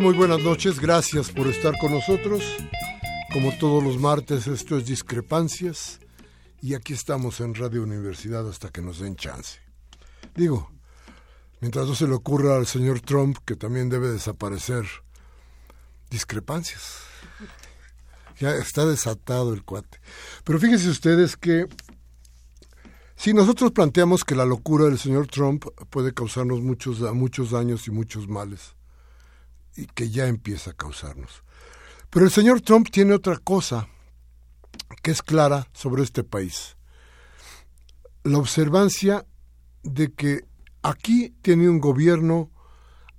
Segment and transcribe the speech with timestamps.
[0.00, 2.42] Muy buenas noches, gracias por estar con nosotros.
[3.34, 6.00] Como todos los martes, esto es Discrepancias
[6.62, 9.58] y aquí estamos en Radio Universidad hasta que nos den chance.
[10.34, 10.72] Digo,
[11.60, 14.86] mientras no se le ocurra al señor Trump que también debe desaparecer,
[16.08, 17.00] discrepancias.
[18.38, 20.00] Ya está desatado el cuate.
[20.44, 21.66] Pero fíjense ustedes que
[23.16, 27.90] si nosotros planteamos que la locura del señor Trump puede causarnos muchos, muchos daños y
[27.90, 28.79] muchos males,
[29.80, 31.42] y que ya empieza a causarnos.
[32.10, 33.88] Pero el señor Trump tiene otra cosa
[35.02, 36.76] que es clara sobre este país.
[38.22, 39.24] La observancia
[39.82, 40.44] de que
[40.82, 42.50] aquí tiene un gobierno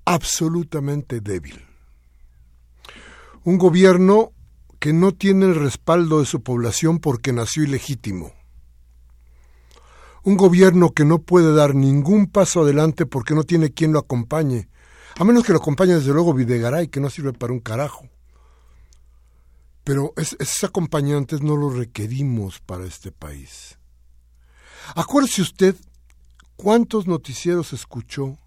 [0.06, 1.66] absolutamente débil.
[3.44, 4.34] Un gobierno
[4.80, 8.34] que no tiene el respaldo de su población porque nació ilegítimo.
[10.24, 14.70] Un gobierno que no puede dar ningún paso adelante porque no tiene quien lo acompañe
[15.22, 18.10] a menos que lo acompañe desde luego Videgaray, que no sirve para un carajo.
[19.84, 23.78] Pero esos acompañantes no los requerimos para este país.
[24.96, 25.76] Acuérdese usted
[26.56, 28.40] cuántos noticieros escuchó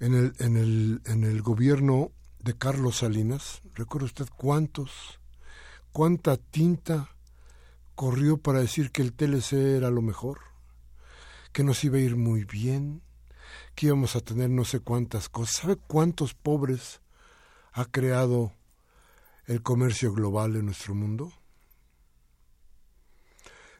[0.00, 2.10] en el, en el, en el gobierno
[2.40, 3.62] de Carlos Salinas.
[3.76, 5.20] ¿Recuerda usted cuántos?
[5.92, 7.08] ¿Cuánta tinta
[7.94, 10.40] corrió para decir que el TLC era lo mejor?
[11.52, 13.00] Que nos iba a ir muy bien,
[13.78, 15.54] que íbamos a tener no sé cuántas cosas.
[15.54, 17.00] ¿Sabe cuántos pobres
[17.70, 18.52] ha creado
[19.46, 21.32] el comercio global en nuestro mundo?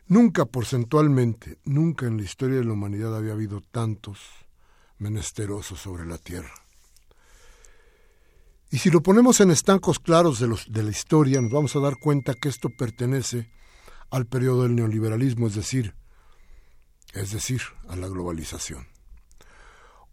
[0.07, 4.21] Nunca porcentualmente, nunca en la historia de la humanidad había habido tantos
[4.99, 6.55] menesterosos sobre la tierra.
[8.71, 11.81] Y si lo ponemos en estancos claros de, los, de la historia, nos vamos a
[11.81, 13.51] dar cuenta que esto pertenece
[14.11, 15.97] al periodo del neoliberalismo, es decir,
[17.15, 18.87] es decir, a la globalización.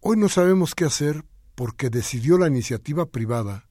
[0.08, 3.66] Hoy no sabemos qué hacer porque decidió la iniciativa privada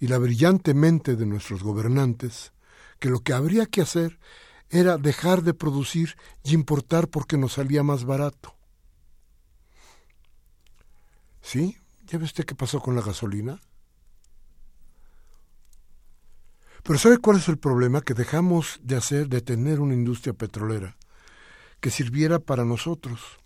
[0.00, 2.52] y la brillante mente de nuestros gobernantes
[2.98, 4.18] que lo que habría que hacer
[4.70, 8.56] era dejar de producir y importar porque nos salía más barato.
[11.42, 11.78] ¿Sí?
[12.08, 13.60] ¿Ya ve usted qué pasó con la gasolina?
[16.82, 18.00] Pero ¿sabe cuál es el problema?
[18.00, 20.96] Que dejamos de hacer, de tener una industria petrolera
[21.78, 23.37] que sirviera para nosotros.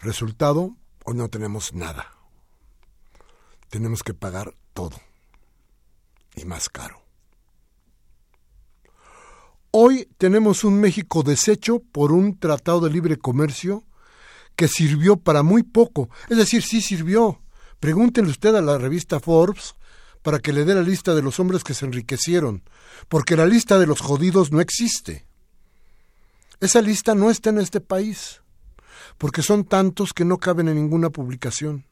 [0.00, 2.12] Resultado, hoy no tenemos nada.
[3.68, 4.96] Tenemos que pagar todo.
[6.36, 7.02] Y más caro.
[9.72, 13.84] Hoy tenemos un México deshecho por un tratado de libre comercio
[14.54, 16.08] que sirvió para muy poco.
[16.28, 17.42] Es decir, sí sirvió.
[17.80, 19.74] Pregúntenle usted a la revista Forbes
[20.22, 22.62] para que le dé la lista de los hombres que se enriquecieron,
[23.08, 25.26] porque la lista de los jodidos no existe.
[26.60, 28.42] Esa lista no está en este país
[29.18, 31.84] porque son tantos que no caben en ninguna publicación,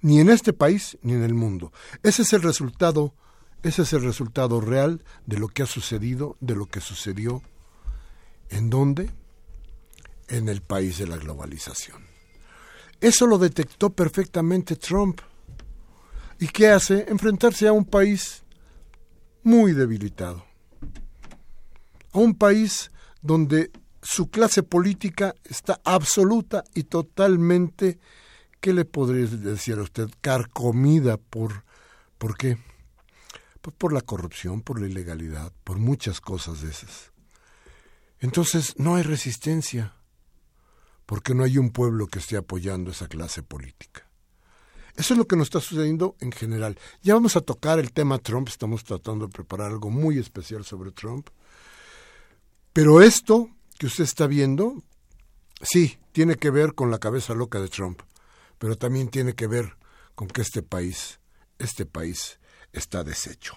[0.00, 1.72] ni en este país ni en el mundo.
[2.02, 3.14] Ese es el resultado,
[3.62, 7.42] ese es el resultado real de lo que ha sucedido, de lo que sucedió.
[8.48, 9.10] ¿En dónde?
[10.28, 12.02] En el país de la globalización.
[13.00, 15.20] Eso lo detectó perfectamente Trump.
[16.38, 17.06] ¿Y qué hace?
[17.08, 18.42] Enfrentarse a un país
[19.42, 20.44] muy debilitado.
[22.12, 22.90] A un país
[23.20, 23.70] donde
[24.02, 28.00] su clase política está absoluta y totalmente,
[28.60, 30.10] ¿qué le podría decir a usted?
[30.20, 31.64] Carcomida por,
[32.18, 32.58] ¿por qué?
[33.60, 37.12] Pues por la corrupción, por la ilegalidad, por muchas cosas de esas.
[38.18, 39.94] Entonces no hay resistencia,
[41.06, 44.08] porque no hay un pueblo que esté apoyando esa clase política.
[44.96, 46.76] Eso es lo que nos está sucediendo en general.
[47.02, 50.90] Ya vamos a tocar el tema Trump, estamos tratando de preparar algo muy especial sobre
[50.90, 51.28] Trump.
[52.72, 53.48] Pero esto
[53.82, 54.84] que usted está viendo,
[55.60, 58.00] sí, tiene que ver con la cabeza loca de Trump,
[58.58, 59.76] pero también tiene que ver
[60.14, 61.18] con que este país,
[61.58, 62.38] este país
[62.72, 63.56] está deshecho.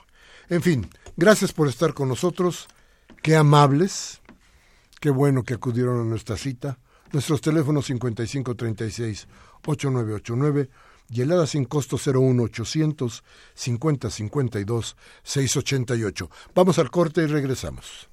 [0.49, 2.67] En fin, gracias por estar con nosotros,
[3.21, 4.19] qué amables,
[4.99, 6.79] qué bueno que acudieron a nuestra cita.
[7.11, 9.27] Nuestros teléfonos 5536
[9.63, 10.71] 8989
[11.11, 13.23] y helada sin costo 01800
[13.53, 16.29] 5052 688.
[16.55, 18.09] Vamos al corte y regresamos.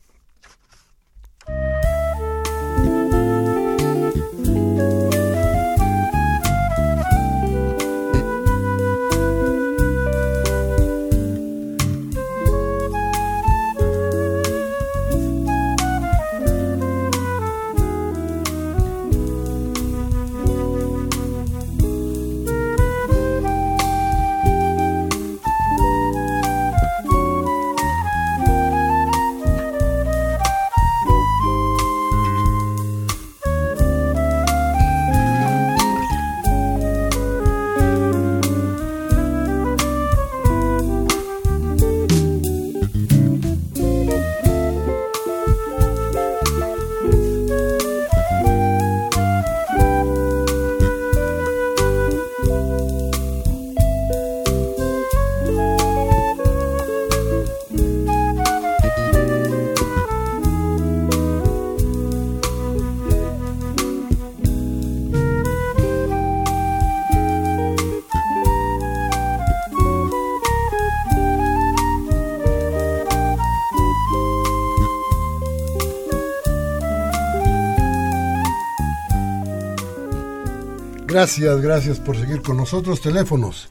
[81.23, 83.01] Gracias, gracias por seguir con nosotros.
[83.01, 83.69] Teléfonos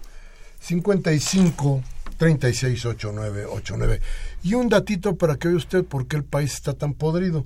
[0.61, 1.83] 55
[2.15, 4.01] 36 89 89.
[4.41, 7.43] Y un datito para que vea usted por qué el país está tan podrido.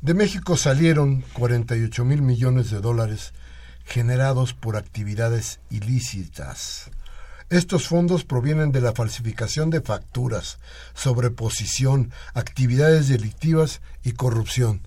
[0.00, 3.32] De México salieron 48 mil millones de dólares
[3.84, 6.90] generados por actividades ilícitas.
[7.50, 10.58] Estos fondos provienen de la falsificación de facturas,
[10.94, 14.80] sobreposición, actividades delictivas y corrupción.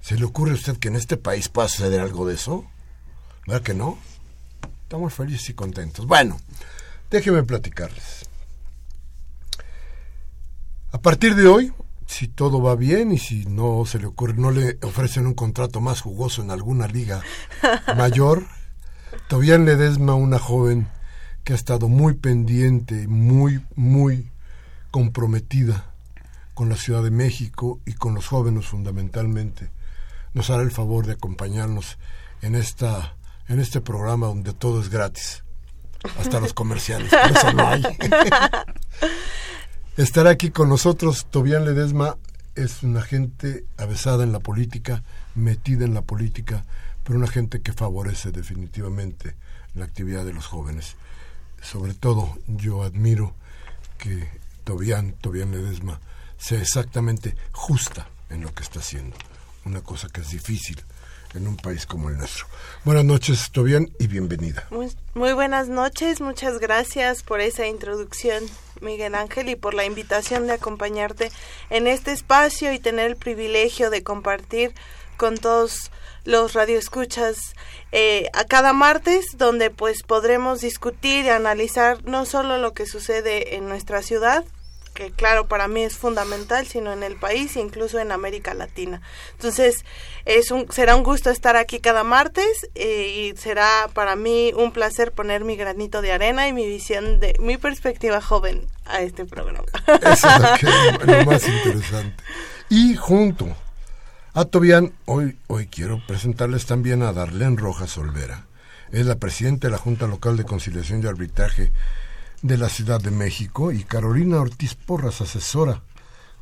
[0.00, 2.66] ¿Se le ocurre a usted que en este país pueda suceder algo de eso?
[3.50, 3.98] ¿Verdad que no?
[4.84, 6.06] Estamos felices y contentos.
[6.06, 6.38] Bueno,
[7.10, 8.30] déjenme platicarles.
[10.92, 11.72] A partir de hoy,
[12.06, 15.80] si todo va bien y si no se le ocurre, no le ofrecen un contrato
[15.80, 17.24] más jugoso en alguna liga
[17.96, 18.46] mayor,
[19.26, 20.88] Tobián Ledesma, una joven
[21.42, 24.30] que ha estado muy pendiente, muy, muy
[24.92, 25.92] comprometida
[26.54, 29.70] con la Ciudad de México y con los jóvenes fundamentalmente,
[30.34, 31.98] nos hará el favor de acompañarnos
[32.42, 33.16] en esta
[33.50, 35.42] en este programa donde todo es gratis,
[36.18, 37.82] hasta los comerciales, eso no hay.
[39.96, 42.16] Estará aquí con nosotros Tobián Ledesma,
[42.54, 45.02] es una gente avesada en la política,
[45.34, 46.64] metida en la política,
[47.02, 49.34] pero una gente que favorece definitivamente
[49.74, 50.94] la actividad de los jóvenes.
[51.60, 53.34] Sobre todo yo admiro
[53.98, 54.28] que
[54.62, 56.00] Tobián, Tobián Ledesma,
[56.38, 59.16] sea exactamente justa en lo que está haciendo,
[59.64, 60.80] una cosa que es difícil
[61.34, 62.46] en un país como el nuestro.
[62.84, 64.66] Buenas noches, Tobián, y bienvenida.
[64.70, 68.44] Muy, buenas noches, muchas gracias por esa introducción,
[68.80, 71.30] Miguel Ángel, y por la invitación de acompañarte
[71.68, 74.74] en este espacio y tener el privilegio de compartir
[75.16, 75.90] con todos
[76.24, 77.54] los radioescuchas
[77.92, 83.56] eh, a cada martes, donde pues podremos discutir y analizar no solo lo que sucede
[83.56, 84.44] en nuestra ciudad,
[85.00, 89.00] que claro para mí es fundamental, sino en el país e incluso en América Latina.
[89.32, 89.86] Entonces,
[90.26, 94.72] es un, será un gusto estar aquí cada martes eh, y será para mí un
[94.72, 99.24] placer poner mi granito de arena y mi visión de mi perspectiva joven a este
[99.24, 99.64] programa.
[100.02, 100.28] Eso
[101.00, 102.22] es lo, más interesante.
[102.68, 103.48] Y junto
[104.34, 108.44] a Tobián, hoy, hoy quiero presentarles también a Darlene Rojas Olvera.
[108.92, 111.72] Es la presidenta de la Junta Local de Conciliación y Arbitraje
[112.42, 115.82] de la Ciudad de México y Carolina Ortiz Porras, asesora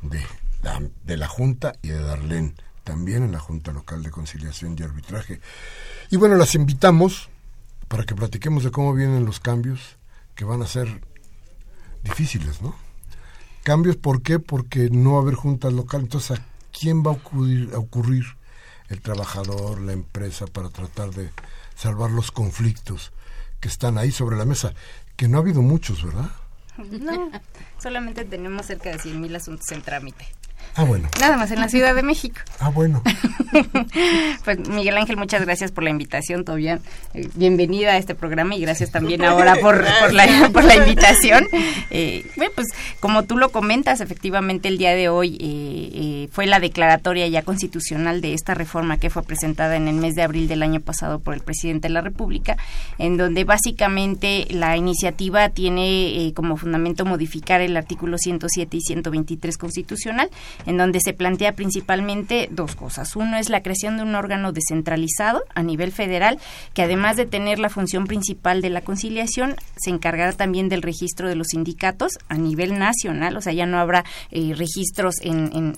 [0.01, 0.23] de
[0.61, 4.83] la, de la Junta y de Darlene, también en la Junta Local de Conciliación y
[4.83, 5.41] Arbitraje.
[6.09, 7.29] Y bueno, las invitamos
[7.87, 9.97] para que platiquemos de cómo vienen los cambios
[10.35, 11.01] que van a ser
[12.03, 12.75] difíciles, ¿no?
[13.63, 14.39] Cambios, ¿por qué?
[14.39, 16.05] Porque no va a haber juntas locales.
[16.05, 18.37] Entonces, ¿a quién va a ocurrir
[18.87, 21.29] el trabajador, la empresa, para tratar de
[21.75, 23.11] salvar los conflictos
[23.59, 24.73] que están ahí sobre la mesa?
[25.19, 26.29] Que no ha habido muchos, ¿verdad?
[27.01, 27.29] No,
[27.77, 30.25] solamente tenemos cerca de 100.000 asuntos en trámite.
[30.75, 31.09] Ah, bueno.
[31.19, 32.37] Nada más en la Ciudad de México.
[32.59, 33.03] Ah, bueno.
[34.45, 36.79] pues Miguel Ángel, muchas gracias por la invitación, todavía
[37.13, 41.47] eh, bienvenida a este programa y gracias también ahora por, por, la, por la invitación.
[41.91, 42.67] Eh, bueno, pues
[42.99, 48.21] como tú lo comentas, efectivamente el día de hoy eh, fue la declaratoria ya constitucional
[48.21, 51.33] de esta reforma que fue presentada en el mes de abril del año pasado por
[51.33, 52.57] el presidente de la República,
[52.97, 60.29] en donde básicamente la iniciativa tiene como fundamento modificar el artículo 107 y 123 constitucional
[60.65, 63.15] en donde se plantea principalmente dos cosas.
[63.15, 66.39] Uno es la creación de un órgano descentralizado a nivel federal
[66.73, 71.27] que además de tener la función principal de la conciliación, se encargará también del registro
[71.27, 75.69] de los sindicatos a nivel nacional, o sea, ya no habrá eh, registros en,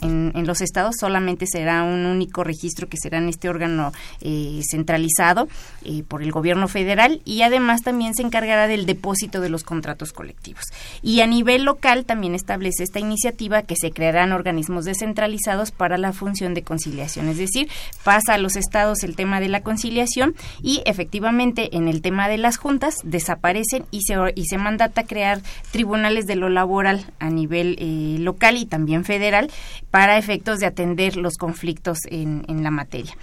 [0.45, 5.47] los estados, solamente será un único registro que será en este órgano eh, centralizado
[5.83, 10.11] eh, por el gobierno federal y además también se encargará del depósito de los contratos
[10.13, 10.63] colectivos.
[11.01, 14.31] Y a nivel local también establece esta iniciativa que se crearán
[14.85, 17.29] descentralizados para la función de conciliación.
[17.29, 17.69] Es decir,
[18.03, 22.37] pasa a los estados el tema de la conciliación y efectivamente en el tema de
[22.37, 25.41] las juntas desaparecen y se, y se mandata crear
[25.71, 29.51] tribunales de lo laboral a nivel eh, local y también federal
[29.89, 33.15] para efectos de atender los conflictos en, en la materia.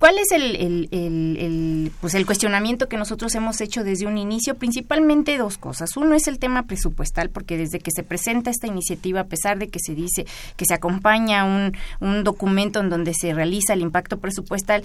[0.00, 4.54] ¿Cuál es el, pues el cuestionamiento que nosotros hemos hecho desde un inicio?
[4.54, 5.94] Principalmente dos cosas.
[5.94, 9.68] Uno es el tema presupuestal, porque desde que se presenta esta iniciativa, a pesar de
[9.68, 10.24] que se dice
[10.56, 14.84] que se acompaña un, un documento en donde se realiza el impacto presupuestal,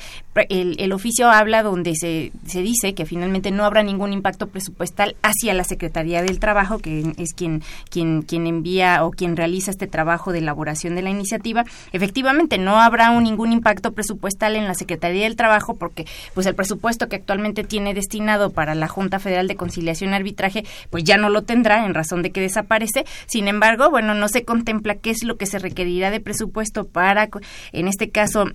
[0.50, 5.54] el, oficio habla donde se, se dice que finalmente no habrá ningún impacto presupuestal hacia
[5.54, 10.34] la Secretaría del Trabajo, que es quien, quien, quien envía o quien realiza este trabajo
[10.34, 11.64] de elaboración de la iniciativa.
[11.94, 17.08] Efectivamente, no habrá ningún impacto presupuestal en la Secretaría del Trabajo porque pues el presupuesto
[17.08, 21.30] que actualmente tiene destinado para la Junta Federal de Conciliación y Arbitraje pues ya no
[21.30, 23.06] lo tendrá en razón de que desaparece.
[23.26, 27.30] Sin embargo, bueno, no se contempla qué es lo que se requerirá de presupuesto para,
[27.72, 28.46] en este caso,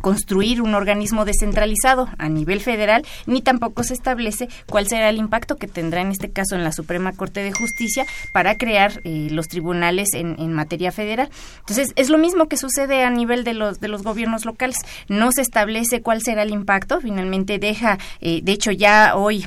[0.00, 5.56] construir un organismo descentralizado a nivel federal, ni tampoco se establece cuál será el impacto
[5.56, 9.48] que tendrá en este caso en la Suprema Corte de Justicia para crear eh, los
[9.48, 11.30] tribunales en, en materia federal.
[11.60, 14.76] Entonces, es lo mismo que sucede a nivel de los, de los gobiernos locales.
[15.08, 17.00] No se establece cuál será el impacto.
[17.00, 19.46] Finalmente deja, eh, de hecho ya hoy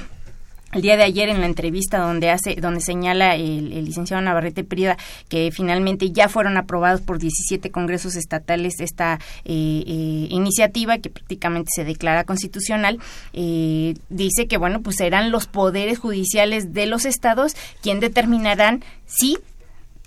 [0.73, 4.97] el día de ayer en la entrevista donde hace donde señala el, licenciado Navarrete Prida
[5.27, 11.71] que finalmente ya fueron aprobados por 17 congresos estatales esta eh, eh, iniciativa que prácticamente
[11.75, 12.99] se declara constitucional
[13.33, 19.39] dice que bueno pues serán los poderes judiciales de los estados quien determinarán si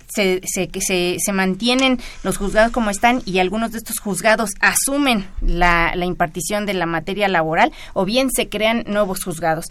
[0.07, 5.93] se, se, se, mantienen los juzgados como están y algunos de estos juzgados asumen la,
[5.95, 9.65] la, impartición de la materia laboral o bien se crean nuevos juzgados.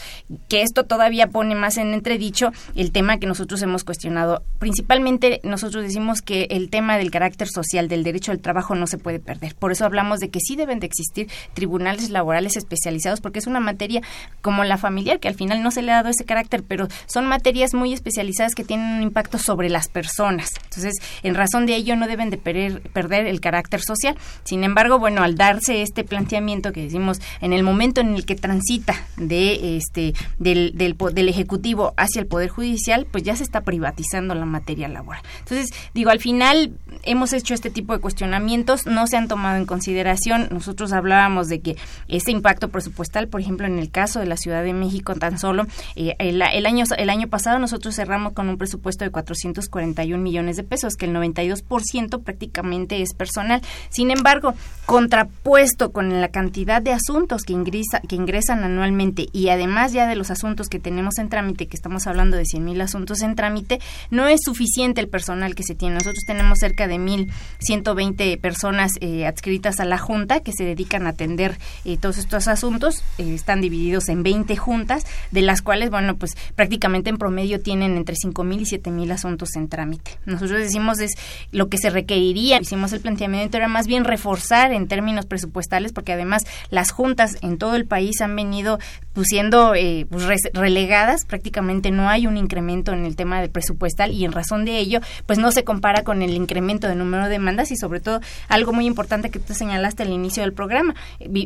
[0.49, 4.43] Que esto todavía pone más en entredicho el tema que nosotros hemos cuestionado.
[4.59, 8.99] Principalmente nosotros decimos que el tema del carácter social, del derecho al trabajo no se
[8.99, 9.55] puede perder.
[9.55, 13.61] Por eso hablamos de que sí deben de existir tribunales laborales especializados porque es una
[13.61, 14.03] materia
[14.43, 17.26] como la familiar que al final no se le ha dado ese carácter, pero son
[17.26, 21.97] materias muy especializadas que tienen un impacto sobre las personas entonces, en razón de ello
[21.97, 24.16] no deben de perder, el carácter social.
[24.45, 28.35] Sin embargo, bueno, al darse este planteamiento que decimos en el momento en el que
[28.35, 33.62] transita de este del, del, del ejecutivo hacia el poder judicial, pues ya se está
[33.62, 35.23] privatizando la materia laboral.
[35.40, 39.66] Entonces, digo, al final hemos hecho este tipo de cuestionamientos, no se han tomado en
[39.66, 40.49] consideración.
[40.50, 41.76] Nosotros hablábamos de que
[42.09, 45.66] ese impacto presupuestal, por ejemplo, en el caso de la Ciudad de México, tan solo
[45.97, 50.56] eh, el, el, año el año pasado nosotros cerramos con un presupuesto de 441 millones
[50.56, 53.62] de pesos, que el 92% prácticamente es personal.
[53.90, 54.54] Sin embargo,
[54.87, 60.16] contrapuesto con la cantidad de asuntos que, ingresa, que ingresan anualmente y además ya de
[60.16, 63.80] los asuntos que tenemos en trámite, que estamos hablando de 100 mil asuntos en trámite,
[64.11, 65.94] no es suficiente el personal que se tiene.
[65.94, 71.11] Nosotros tenemos cerca de 1.120 personas eh, adscritas a la Junta que se dedican a
[71.11, 73.02] atender eh, todos estos asuntos.
[73.18, 77.97] Eh, están divididos en 20 juntas, de las cuales, bueno, pues prácticamente en promedio tienen
[77.97, 80.03] entre 5.000 y 7.000 asuntos en trámite.
[80.26, 81.12] Nosotros decimos es
[81.52, 86.12] lo que se requeriría, hicimos el planteamiento era más bien reforzar en términos presupuestales, porque
[86.12, 88.78] además las juntas en todo el país han venido
[89.12, 94.12] pues, siendo eh, pues, relegadas, prácticamente no hay un incremento en el tema de presupuestal
[94.12, 97.30] y en razón de ello, pues no se compara con el incremento de número de
[97.30, 100.94] demandas y sobre todo algo muy importante que tú señalaste al inicio del programa.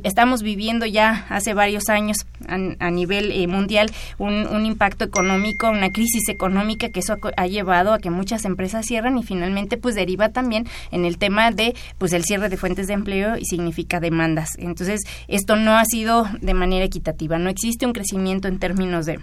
[0.03, 6.29] Estamos viviendo ya hace varios años a, nivel eh, mundial un, impacto económico, una crisis
[6.29, 10.31] económica que eso ha, ha llevado a que muchas empresas cierran y finalmente pues deriva
[10.31, 14.51] también en el tema de pues el cierre de fuentes de empleo y significa demandas.
[14.59, 19.21] Entonces, esto no ha sido de manera equitativa, no existe un crecimiento en términos de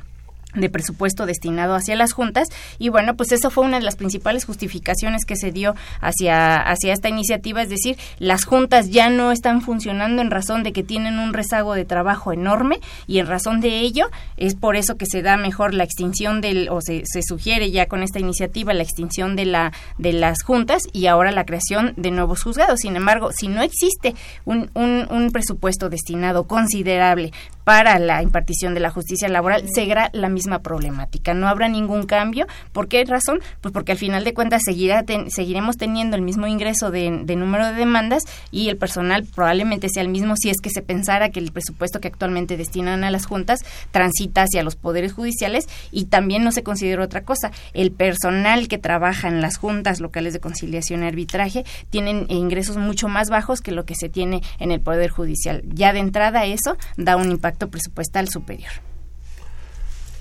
[0.55, 2.50] de presupuesto destinado hacia las juntas.
[2.79, 6.93] Y bueno pues eso fue una de las principales justificaciones que se dio hacia hacia
[6.93, 7.62] esta iniciativa.
[7.62, 11.74] Es decir las juntas ya no están funcionando en razón de que tienen un rezago
[11.74, 14.07] de trabajo enorme y en razón de ello
[14.38, 17.88] es por eso que se da mejor la extinción del o se, se sugiere ya
[17.88, 22.12] con esta iniciativa la extinción de la de las juntas y ahora la creación de
[22.12, 22.79] nuevos juzgados.
[22.79, 27.31] Sin embargo si no existe un, un, un presupuesto destinado considerable
[27.65, 31.34] para la impartición de la justicia laboral será la misma problemática.
[31.34, 32.45] No habrá ningún cambio.
[32.72, 33.39] ¿Por qué razón?
[33.60, 38.24] Pues porque al final de cuentas seguiremos teniendo el mismo ingreso de, número de demandas
[38.51, 42.00] y el personal probablemente sea el mismo si es que se pensara que el presupuesto
[42.00, 46.62] que actualmente destinan a las juntas transita hacia los poderes judiciales y también no se
[46.62, 47.51] considera otra cosa.
[47.74, 53.07] El personal que trabaja en las juntas locales de conciliación y arbitraje tienen ingresos mucho
[53.07, 55.63] más bajos que lo que se tiene en el poder judicial.
[55.74, 58.71] Ya de entrada eso da un impacto presupuestal superior.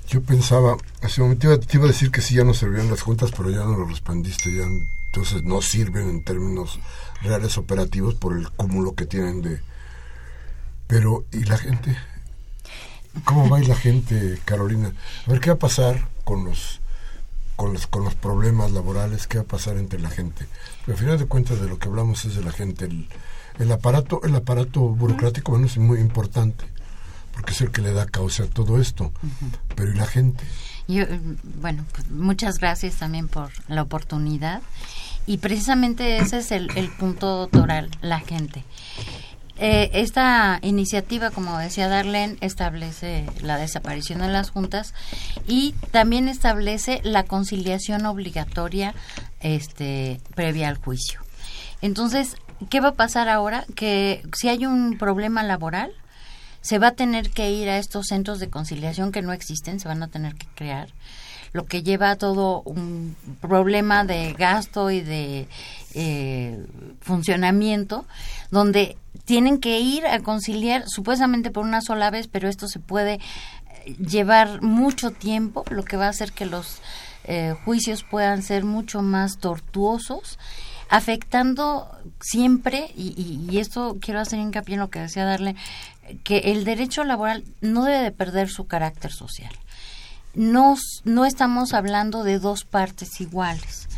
[0.08, 3.00] Yo pensaba, hace un momento te iba a decir que sí, ya no servían las
[3.00, 4.64] juntas, pero ya no lo respondiste, ya
[5.06, 6.78] entonces no sirven en términos
[7.22, 9.60] reales operativos por el cúmulo que tienen de...
[10.86, 11.96] Pero, ¿y la gente?
[13.24, 14.92] ¿Cómo va ir la gente, Carolina?
[15.26, 16.80] A ver, ¿qué va a pasar con los,
[17.56, 19.26] con los, con los problemas laborales?
[19.26, 20.46] ¿Qué va a pasar entre la gente?
[20.84, 22.84] Pero al final de cuentas de lo que hablamos es de la gente.
[22.84, 23.08] El,
[23.58, 26.73] el aparato, el aparato burocrático bueno, es muy importante
[27.34, 29.12] porque es el que le da causa a todo esto.
[29.74, 30.44] Pero ¿y la gente?
[30.86, 31.04] Yo,
[31.60, 34.62] bueno, pues muchas gracias también por la oportunidad.
[35.26, 38.64] Y precisamente ese es el, punto toral, la gente.
[39.56, 44.92] Eh, esta iniciativa, como decía Darlene, establece la desaparición de las juntas
[45.46, 48.94] y también establece la conciliación obligatoria
[49.40, 51.20] este, previa al juicio.
[51.80, 52.36] Entonces,
[52.68, 53.64] ¿qué va a pasar ahora?
[53.74, 55.92] Que si hay un problema laboral,
[56.64, 59.86] se va a tener que ir a estos centros de conciliación que no existen, se
[59.86, 60.88] van a tener que crear,
[61.52, 65.46] lo que lleva a todo un problema de gasto y de
[65.92, 66.66] eh,
[67.00, 68.06] funcionamiento,
[68.50, 73.20] donde tienen que ir a conciliar supuestamente por una sola vez, pero esto se puede
[73.84, 76.80] eh, llevar mucho tiempo, lo que va a hacer que los
[77.24, 80.38] eh, juicios puedan ser mucho más tortuosos
[80.88, 81.88] afectando
[82.20, 85.56] siempre, y, y, esto quiero hacer hincapié en lo que decía Darle,
[86.22, 89.52] que el derecho laboral no debe de perder su carácter social.
[90.34, 93.88] No, no estamos hablando de dos partes iguales.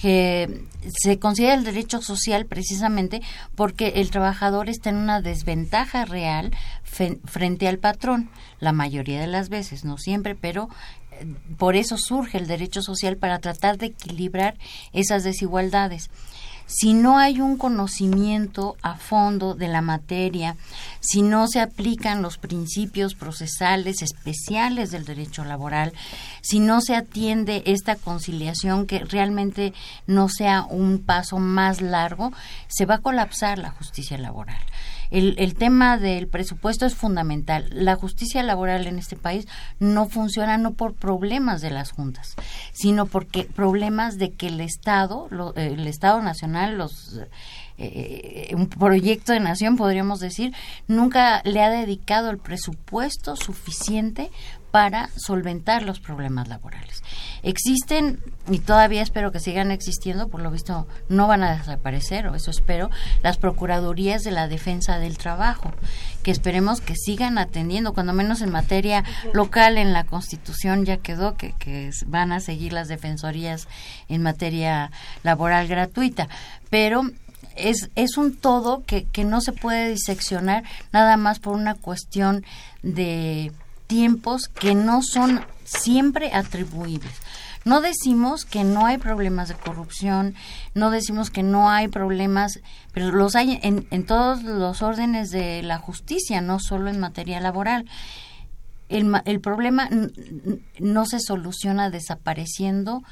[0.00, 3.22] Se considera el derecho social precisamente
[3.54, 6.50] porque el trabajador está en una desventaja real
[7.24, 8.28] frente al patrón,
[8.60, 10.68] la mayoría de las veces, no siempre, pero
[11.12, 11.26] eh,
[11.56, 14.58] por eso surge el derecho social para tratar de equilibrar
[14.92, 16.10] esas desigualdades
[16.66, 20.56] si no hay un conocimiento a fondo de la materia,
[21.00, 25.92] si no se aplican los principios procesales especiales del derecho laboral,
[26.42, 29.74] si no se atiende esta conciliación que realmente
[30.06, 32.32] no sea un paso más largo,
[32.68, 34.60] se va a colapsar la justicia laboral
[35.10, 37.68] el, el tema del presupuesto es fundamental.
[37.70, 39.46] La justicia laboral en este país
[39.78, 42.34] no funciona no por problemas de las juntas,
[42.72, 47.20] sino porque problemas de que el Estado, el Estado Nacional, los
[47.76, 50.54] eh, un proyecto de nación, podríamos decir,
[50.86, 54.30] nunca le ha dedicado el presupuesto suficiente
[54.74, 57.04] para solventar los problemas laborales.
[57.44, 58.18] Existen,
[58.50, 62.50] y todavía espero que sigan existiendo, por lo visto no van a desaparecer, o eso
[62.50, 62.90] espero,
[63.22, 65.70] las Procuradurías de la Defensa del Trabajo,
[66.24, 71.36] que esperemos que sigan atendiendo, cuando menos en materia local, en la Constitución ya quedó
[71.36, 71.54] que,
[72.06, 73.68] van a seguir las defensorías
[74.08, 74.90] en materia
[75.22, 76.28] laboral gratuita,
[76.68, 77.02] pero
[77.54, 82.44] es, es un todo que, que no se puede diseccionar nada más por una cuestión
[82.82, 83.52] de
[83.86, 87.12] tiempos que no son siempre atribuibles.
[87.64, 90.34] No decimos que no hay problemas de corrupción,
[90.74, 92.60] no decimos que no hay problemas,
[92.92, 97.40] pero los hay en, en todos los órdenes de la justicia, no solo en materia
[97.40, 97.86] laboral.
[98.90, 99.88] El, el problema
[100.78, 103.02] no se soluciona desapareciendo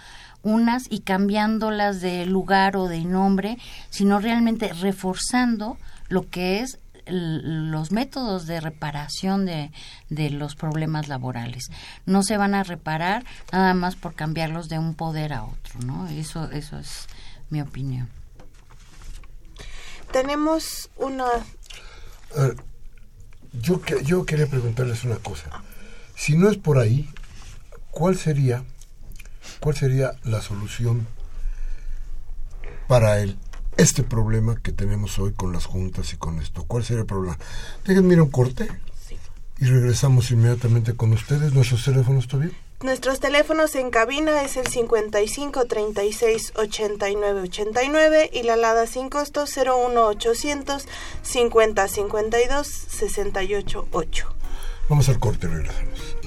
[0.42, 3.56] unas y cambiándolas de lugar o de nombre,
[3.88, 9.70] sino realmente reforzando lo que es los métodos de reparación de,
[10.08, 11.70] de, los problemas laborales.
[12.06, 16.08] No se van a reparar nada más por cambiarlos de un poder a otro, ¿no?
[16.08, 17.06] Eso, eso es
[17.50, 18.08] mi opinión.
[20.12, 21.26] Tenemos una...
[23.52, 25.62] yo, yo quería preguntarles una cosa.
[26.14, 27.08] Si no es por ahí,
[27.90, 28.62] ¿cuál sería,
[29.60, 31.06] cuál sería la solución
[32.88, 33.38] para el
[33.76, 36.64] este problema que tenemos hoy con las juntas y con esto.
[36.64, 37.38] ¿Cuál sería el problema?
[37.86, 38.68] Déjenme ir un corte
[39.58, 41.54] y regresamos inmediatamente con ustedes.
[41.54, 42.52] ¿Nuestros teléfonos todavía?
[42.82, 49.44] Nuestros teléfonos en cabina es el 55 36 89 89 y la alada sin costo
[49.44, 50.88] 01 800
[51.22, 54.34] 50 52 68 8.
[54.88, 56.21] Vamos al corte, regresamos.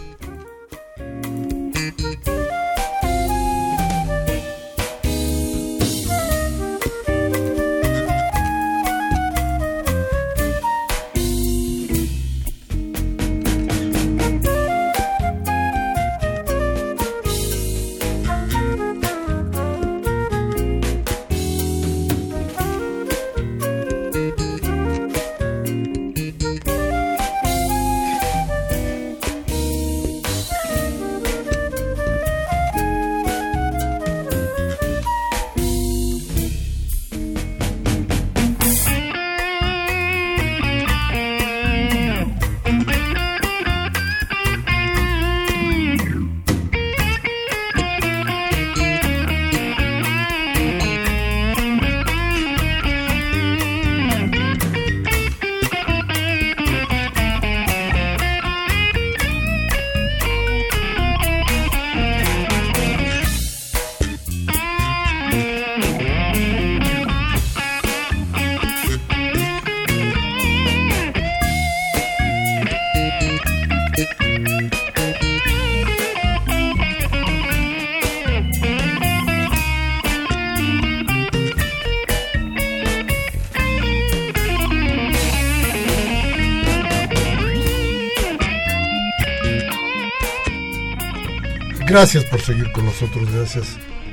[91.96, 93.68] Gracias por seguir con nosotros, gracias.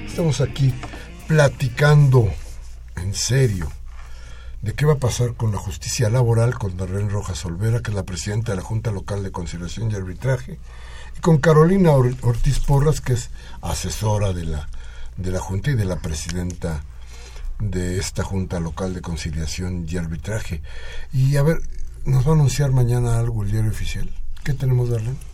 [0.06, 0.72] Estamos aquí
[1.26, 2.32] platicando
[2.94, 3.72] en serio
[4.62, 7.96] de qué va a pasar con la justicia laboral con Darlene Rojas Olvera, que es
[7.96, 10.60] la presidenta de la Junta Local de Conciliación y Arbitraje,
[11.18, 13.30] y con Carolina Ortiz Porras, que es
[13.62, 14.68] asesora de la,
[15.16, 16.84] de la Junta y de la presidenta
[17.58, 20.62] de esta Junta Local de Conciliación y Arbitraje.
[21.12, 21.58] Y a ver,
[22.04, 24.08] ¿nos va a anunciar mañana algo el diario oficial?
[24.44, 25.31] ¿Qué tenemos, Darlene?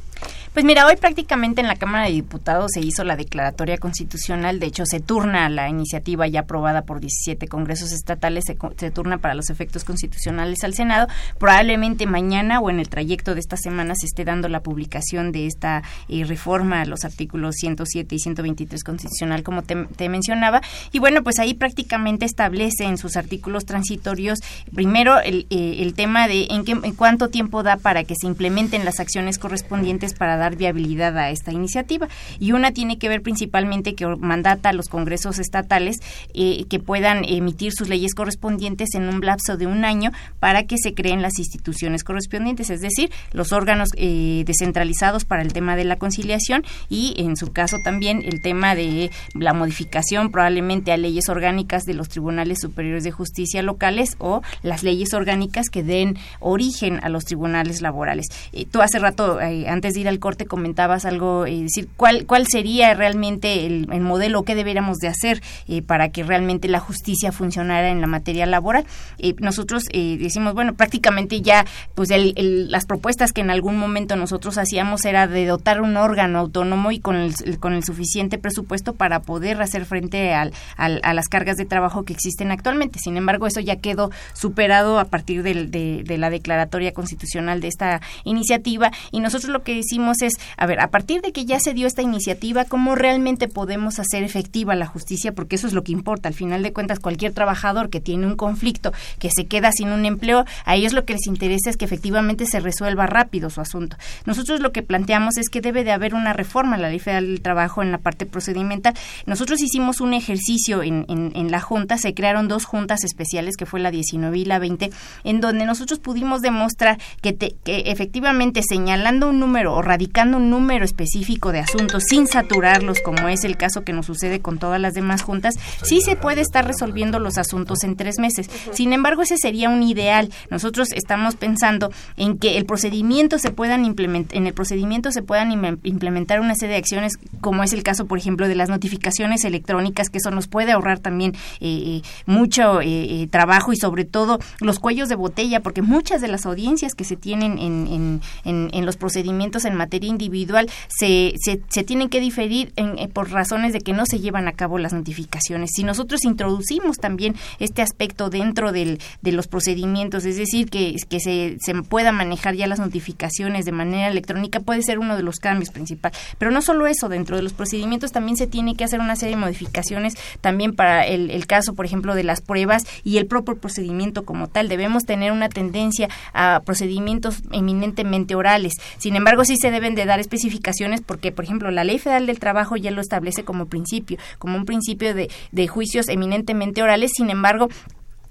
[0.59, 4.67] Pues mira, hoy prácticamente en la Cámara de Diputados se hizo la declaratoria constitucional, de
[4.67, 9.51] hecho se turna la iniciativa ya aprobada por 17 congresos estatales, se, turna para los
[9.51, 11.07] efectos constitucionales al Senado.
[11.39, 15.47] Probablemente mañana o en el trayecto de esta semana se esté dando la publicación de
[15.47, 20.61] esta eh, reforma a los artículos 107 y 123 constitucional, como te, mencionaba.
[20.91, 24.41] Y bueno, pues ahí prácticamente establece en sus artículos transitorios,
[24.75, 28.27] primero el, eh, el tema de en, qué, en cuánto tiempo da para que se
[28.27, 32.09] implementen las acciones correspondientes para dar viabilidad a esta iniciativa.
[32.39, 35.99] Y una tiene que ver principalmente que mandata a los congresos estatales
[36.35, 40.77] eh, que puedan emitir sus leyes correspondientes en un lapso de un año para que
[40.79, 45.85] se creen las instituciones correspondientes, es decir, los órganos eh, descentralizados para el tema de
[45.85, 51.29] la conciliación y, en su caso, también el tema de la modificación probablemente a leyes
[51.29, 57.01] orgánicas de los tribunales superiores de justicia locales o las leyes orgánicas que den origen
[57.03, 58.27] a los tribunales laborales.
[58.53, 62.47] Eh, tú hace rato, antes de ir al corte, comentabas algo, eh, decir, ¿cuál, cuál
[62.47, 67.89] sería realmente el, modelo, qué deberíamos de hacer eh, para que realmente la justicia funcionara
[67.89, 68.85] en la materia laboral.
[69.17, 71.65] Eh, nosotros decimos, bueno, prácticamente ya,
[71.95, 76.93] pues las propuestas que en algún momento nosotros hacíamos era de dotar un órgano autónomo
[76.93, 81.57] y con el, con el suficiente presupuesto para poder hacer frente al, a las cargas
[81.57, 82.99] de trabajo que existen actualmente.
[82.99, 85.65] Sin embargo, eso ya quedó superado a partir de,
[86.05, 90.81] de la declaratoria constitucional de esta iniciativa y nosotros lo que decimos es, a ver,
[90.81, 94.87] a partir de que ya se dio esta iniciativa, ¿cómo realmente podemos hacer efectiva la
[94.87, 95.33] justicia?
[95.33, 96.29] Porque eso es lo que importa.
[96.29, 100.05] Al final de cuentas, cualquier trabajador que tiene un conflicto, que se queda sin un
[100.05, 103.97] empleo, a ellos lo que les interesa es que efectivamente se resuelva rápido su asunto.
[104.27, 107.27] Nosotros lo que planteamos es que debe de haber una reforma a la ley federal
[107.27, 108.95] del trabajo en la parte procedimental.
[109.27, 113.81] Nosotros hicimos un ejercicio en, en, la Junta, se crearon dos juntas especiales, que fue
[113.81, 114.91] la 19 y la 20,
[115.25, 120.85] en donde nosotros pudimos demostrar que, que efectivamente señalando un número o radicando un número
[120.85, 124.95] específico de asuntos sin saturarlos, como es el caso que nos sucede con todas las
[124.95, 128.51] demás juntas, sí se puede estar resolviendo los asuntos en tres meses.
[128.73, 130.31] Sin embargo, ese sería un ideal.
[130.51, 135.53] Nosotros estamos pensando en que el procedimiento se puedan implementar, en el procedimiento se puedan
[135.83, 140.11] implementar una serie de acciones, como es el caso, por ejemplo, de las notificaciones electrónicas,
[140.11, 144.79] que eso nos puede ahorrar también eh, eh, mucho eh, trabajo y sobre todo los
[144.79, 148.97] cuellos de botella, porque muchas de las audiencias que se tienen en, en, en los
[148.97, 153.93] procedimientos en materia individual se, se, tienen que diferir en, eh, por razones de que
[153.93, 155.71] no se llevan a cabo las notificaciones.
[155.75, 161.21] Si nosotros introducimos también este aspecto dentro del, de los procedimientos, es decir, que, que
[161.21, 165.37] se, se pueda manejar ya las notificaciones de manera electrónica, puede ser uno de los
[165.37, 166.19] cambios principales.
[166.39, 169.37] Pero no solo eso, dentro de los procedimientos también se tiene que hacer una serie
[169.37, 173.57] de modificaciones también para el, el caso, por ejemplo, de las pruebas y el propio
[173.57, 174.69] procedimiento como tal.
[174.69, 178.75] Debemos tener una tendencia a procedimientos eminentemente orales.
[178.99, 182.77] Sin embargo, sí se de dar especificaciones porque, por ejemplo, la Ley Federal del Trabajo
[182.77, 187.13] ya lo establece como principio, como un principio de, de juicios eminentemente orales.
[187.15, 187.69] Sin embargo,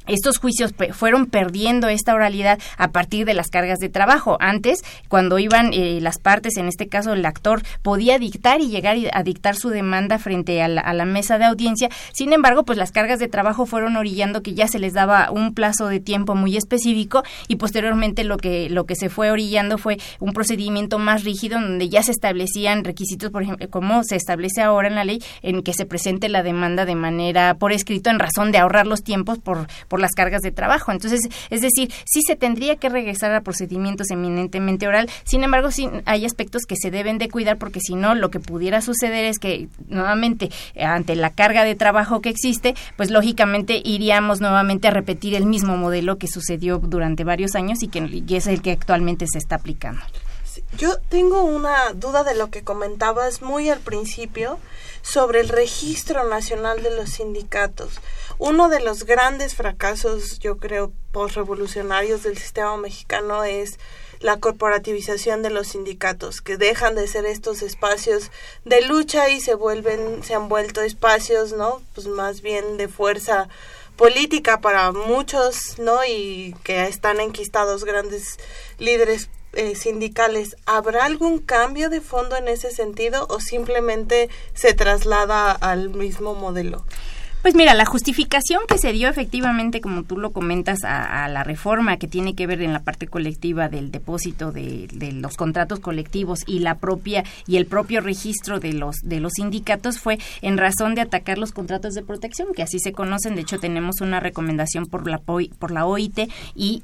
[0.08, 4.38] estos juicios fueron perdiendo esta oralidad a partir de las cargas de trabajo.
[4.40, 8.98] Antes, cuando iban eh, las partes, en este caso el actor, podía dictar y llegar
[9.14, 11.90] a dictar su demanda frente a la, mesa de audiencia.
[12.14, 15.54] Sin embargo, pues las cargas de trabajo fueron orillando que ya se les daba un
[15.54, 19.98] plazo de tiempo muy específico y posteriormente lo que lo que se fue orillando fue
[20.20, 24.88] un procedimiento más rígido donde ya se establecían requisitos, por ejemplo, como se establece ahora
[24.88, 28.52] en la ley, en que se presente la demanda de manera por escrito en razón
[28.52, 29.68] de ahorrar los tiempos por
[30.00, 30.92] las cargas de trabajo.
[30.92, 35.90] Entonces, es decir, sí se tendría que regresar a procedimientos eminentemente oral, sin embargo, sí
[36.06, 39.40] hay aspectos que se deben de cuidar porque si no, lo que pudiera suceder es
[39.40, 45.36] que nuevamente, ante la carga de trabajo que existe, pues lógicamente iríamos nuevamente a repetir
[45.36, 49.38] el mismo modelo que sucedió durante varios años y que es el que actualmente se
[49.38, 50.02] está aplicando.
[50.78, 54.60] Yo tengo una duda de lo que comentabas muy al principio
[55.02, 58.00] sobre el registro nacional de los sindicatos.
[58.40, 63.80] Uno de los grandes fracasos, yo creo, postrevolucionarios del sistema mexicano es
[64.20, 68.30] la corporativización de los sindicatos, que dejan de ser estos espacios
[68.64, 71.82] de lucha y se vuelven, se han vuelto espacios, ¿no?
[71.96, 73.50] Pues más bien de fuerza
[73.96, 76.06] política para muchos, ¿no?
[76.06, 78.38] Y que están enquistados grandes
[78.78, 80.58] líderes eh, sindicales.
[80.68, 86.86] ¿Habrá algún cambio de fondo en ese sentido o simplemente se traslada al mismo modelo?
[87.48, 91.96] Pues mira, la justificación que se dio efectivamente, como tú lo comentas, a, la reforma
[91.96, 96.60] que tiene que ver en la parte colectiva del depósito de, los contratos colectivos y
[96.60, 101.00] la propia y el propio registro de los de los sindicatos fue en razón de
[101.00, 103.36] atacar los contratos de protección, que así se conocen.
[103.36, 106.84] De hecho, tenemos una recomendación por la por la OIT y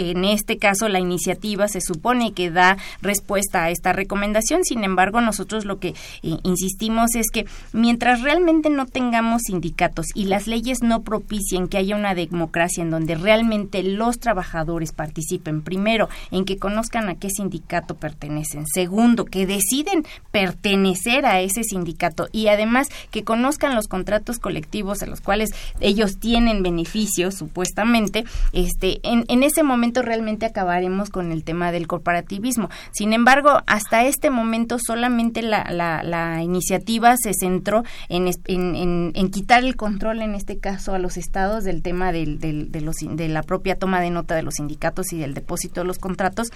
[0.00, 5.20] en este caso la iniciativa se supone que da respuesta a esta recomendación, sin embargo
[5.20, 5.88] nosotros lo que
[6.22, 11.78] eh, insistimos es que mientras realmente no tengamos sindicatos y las leyes no propicien que
[11.78, 17.30] haya una democracia en donde realmente los trabajadores participen, primero, en que conozcan a qué
[17.30, 24.38] sindicato pertenecen, segundo, que deciden pertenecer a ese sindicato y además que conozcan los contratos
[24.38, 31.10] colectivos a los cuales ellos tienen beneficios supuestamente, este, en, en ese momento realmente acabaremos
[31.10, 32.70] con el tema del corporativismo.
[32.92, 40.34] Sin embargo, hasta este momento solamente la, iniciativa se centró en, quitar el control, en
[40.34, 44.42] este caso, a los estados del tema del, de la propia toma de nota de
[44.42, 46.48] los sindicatos y del depósito de los contratos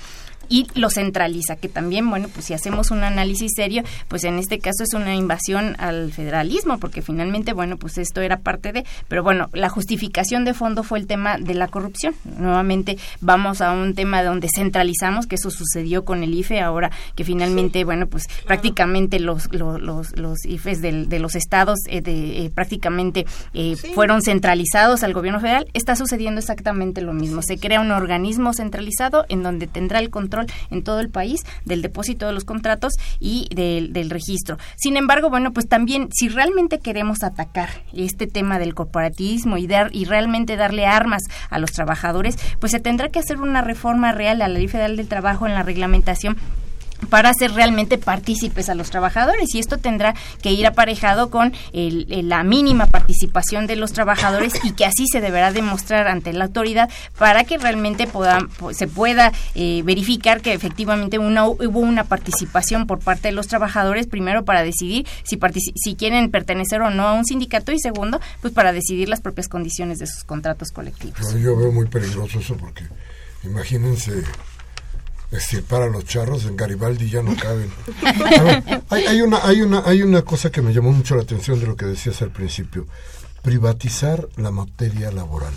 [0.48, 4.58] y lo centraliza, que también, bueno, pues si hacemos un análisis serio, pues en este
[4.58, 9.22] caso es una invasión al federalismo, porque finalmente, bueno, pues esto era parte de, pero
[9.22, 12.14] bueno, la justificación de fondo fue el tema de la corrupción.
[12.38, 17.24] Nuevamente vamos a un tema donde centralizamos, que eso sucedió con el IFE, ahora que
[17.24, 19.80] finalmente, bueno, pues prácticamente los, los,
[20.16, 25.66] los, IFEs de los estados eh, de, eh, prácticamente eh, fueron centralizados al gobierno federal,
[25.74, 27.42] está sucediendo exactamente lo mismo.
[27.42, 30.33] Se crea un organismo centralizado en donde tendrá el control
[30.70, 34.58] en todo el país del depósito de los contratos y del, del registro.
[34.76, 39.90] Sin embargo, bueno, pues también si realmente queremos atacar este tema del corporativismo y dar
[39.92, 44.42] y realmente darle armas a los trabajadores, pues se tendrá que hacer una reforma real
[44.42, 46.36] a la Ley Federal del Trabajo en la reglamentación
[47.06, 52.42] para hacer realmente partícipes a los trabajadores y esto tendrá que ir aparejado con la
[52.44, 57.44] mínima participación de los trabajadores y que así se deberá demostrar ante la autoridad para
[57.44, 58.08] que realmente
[58.72, 64.44] se pueda eh, verificar que efectivamente hubo una participación por parte de los trabajadores primero
[64.44, 65.38] para decidir si,
[65.76, 69.48] si quieren pertenecer o no a un sindicato y segundo pues para decidir las propias
[69.48, 71.34] condiciones de sus contratos colectivos.
[71.40, 72.84] Yo veo muy peligroso eso porque
[73.42, 74.22] imagínense
[75.34, 77.70] extirpar a los charros en Garibaldi ya no caben.
[78.90, 81.76] hay, una, hay, una, hay una cosa que me llamó mucho la atención de lo
[81.76, 82.86] que decías al principio,
[83.42, 85.54] privatizar la materia laboral.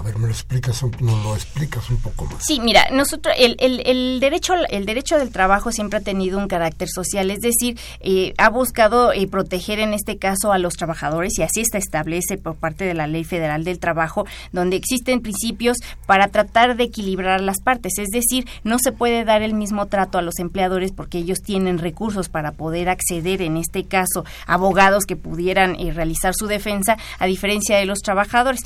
[0.00, 2.42] A ver, me lo explicas, un, lo explicas un poco más.
[2.46, 6.48] Sí, mira, nosotros el, el, el, derecho el derecho del trabajo siempre ha tenido un
[6.48, 11.38] carácter social, es decir, eh, ha buscado eh, proteger en este caso a los trabajadores
[11.38, 15.76] y así está establece por parte de la Ley Federal del Trabajo, donde existen principios
[16.06, 20.16] para tratar de equilibrar las partes, es decir, no se puede dar el mismo trato
[20.16, 25.16] a los empleadores porque ellos tienen recursos para poder acceder, en este caso, abogados que
[25.16, 28.62] pudieran eh, realizar su defensa, a diferencia de los trabajadores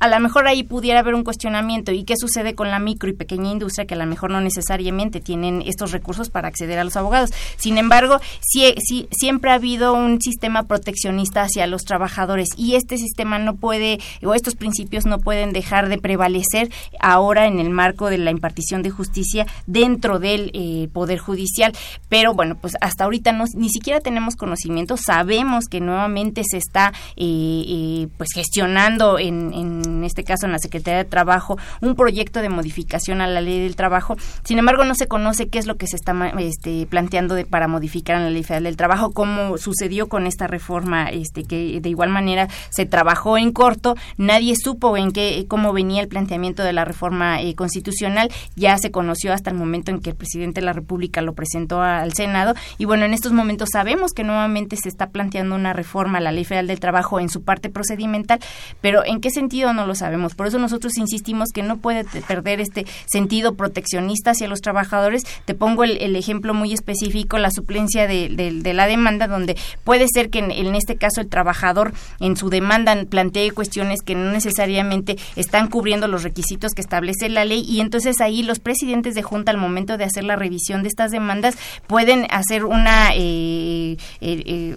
[0.00, 1.92] a lo mejor ahí pudiera haber un cuestionamiento.
[1.92, 5.20] ¿Y qué sucede con la micro y pequeña industria que a lo mejor no necesariamente
[5.20, 7.30] tienen estos recursos para acceder a los abogados?
[7.56, 12.96] Sin embargo, sí, sí, siempre ha habido un sistema proteccionista hacia los trabajadores y este
[12.96, 18.08] sistema no puede, o estos principios no pueden dejar de prevalecer ahora en el marco
[18.08, 21.72] de la impartición de justicia dentro del eh, Poder Judicial.
[22.08, 26.94] Pero bueno, pues hasta ahorita no, ni siquiera tenemos conocimiento, sabemos que nuevamente se está
[27.16, 31.94] eh, eh, pues gestionando en, en en este caso en la Secretaría de Trabajo, un
[31.94, 34.16] proyecto de modificación a la ley del trabajo.
[34.44, 37.68] Sin embargo, no se conoce qué es lo que se está este, planteando de, para
[37.68, 41.88] modificar en la ley federal del trabajo, como sucedió con esta reforma, este, que de
[41.88, 46.72] igual manera se trabajó en corto, nadie supo en qué, cómo venía el planteamiento de
[46.72, 50.66] la reforma eh, constitucional, ya se conoció hasta el momento en que el presidente de
[50.66, 52.54] la República lo presentó al Senado.
[52.78, 56.32] Y bueno, en estos momentos sabemos que nuevamente se está planteando una reforma a la
[56.32, 58.40] ley federal del trabajo en su parte procedimental,
[58.80, 60.34] pero ¿en qué sentido no lo sabemos.
[60.34, 65.24] Por eso nosotros insistimos que no puede perder este sentido proteccionista hacia los trabajadores.
[65.46, 68.28] Te pongo el, ejemplo muy específico, la suplencia de,
[68.74, 73.50] la demanda, donde puede ser que en, este caso el trabajador en su demanda plantee
[73.52, 78.42] cuestiones que no necesariamente están cubriendo los requisitos que establece la ley y entonces ahí
[78.42, 82.64] los presidentes de junta al momento de hacer la revisión de estas demandas pueden hacer
[82.64, 84.76] una eh, eh,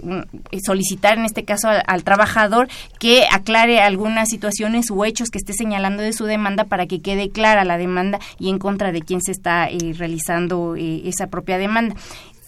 [0.54, 6.04] eh, solicitar en este caso al trabajador que aclare algunas situaciones hechos que esté señalando
[6.04, 9.32] de su demanda para que quede clara la demanda y en contra de quién se
[9.32, 11.96] está eh, realizando eh, esa propia demanda.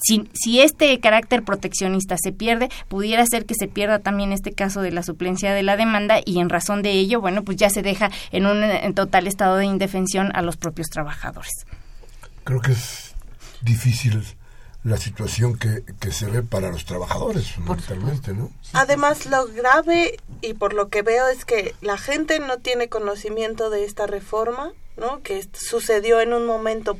[0.07, 4.91] Si, este carácter proteccionista se pierde, pudiera ser que se pierda también este caso de
[4.91, 8.11] la suplencia de la demanda y en razón de ello, bueno, pues ya se deja
[8.31, 11.65] en un total estado de indefensión a los propios trabajadores.
[12.43, 13.15] Creo que es
[13.61, 14.23] difícil
[14.85, 18.51] la situación que, que se ve para los trabajadores, fundamentalmente, ¿no?
[18.73, 23.71] Además, lo grave y por lo que veo es que la gente no tiene conocimiento
[23.71, 25.23] de esta reforma, ¿no?
[25.23, 26.99] Que sucedió en un momento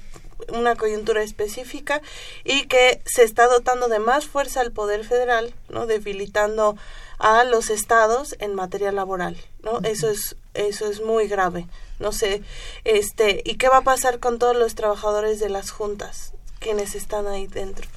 [0.52, 2.02] una coyuntura específica
[2.44, 5.86] y que se está dotando de más fuerza al poder federal, ¿no?
[5.86, 6.76] debilitando
[7.20, 9.80] a los estados en materia laboral, ¿no?
[9.84, 11.68] Eso es eso es muy grave.
[12.00, 12.42] No sé,
[12.84, 16.34] este, ¿y qué va a pasar con todos los trabajadores de las juntas?
[16.66, 17.88] Quienes están ahí dentro.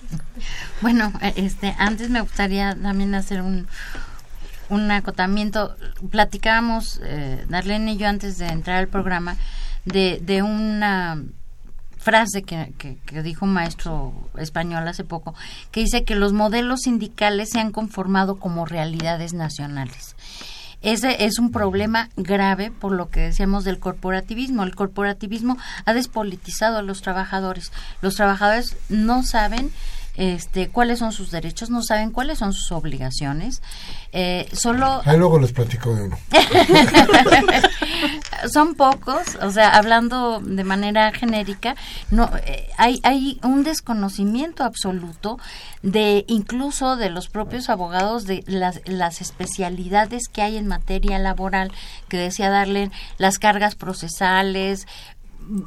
[0.82, 3.66] Bueno, este, antes me gustaría también hacer un,
[4.68, 5.74] un acotamiento.
[6.10, 9.38] Platicábamos, eh, Darlene y yo, antes de entrar al programa,
[9.86, 11.22] de, de una
[11.96, 15.34] frase que, que, que, dijo un maestro español hace poco,
[15.70, 20.14] que dice que los modelos sindicales se han conformado como realidades nacionales.
[20.80, 24.62] Ese es un problema grave por lo que decíamos del corporativismo.
[24.62, 27.72] El corporativismo ha despolitizado a los trabajadores.
[28.00, 29.72] Los trabajadores no saben
[30.18, 33.62] este, cuáles son sus derechos, no saben cuáles son sus obligaciones.
[34.10, 35.00] Eh, solo.
[35.04, 36.18] Ahí luego les platico de uno.
[38.52, 41.76] son pocos, o sea, hablando de manera genérica,
[42.10, 45.38] no eh, hay hay un desconocimiento absoluto
[45.82, 51.70] de incluso de los propios abogados de las, las especialidades que hay en materia laboral,
[52.08, 54.88] que decía darle las cargas procesales,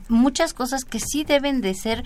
[0.09, 2.03] muchas cosas que sí deben de ser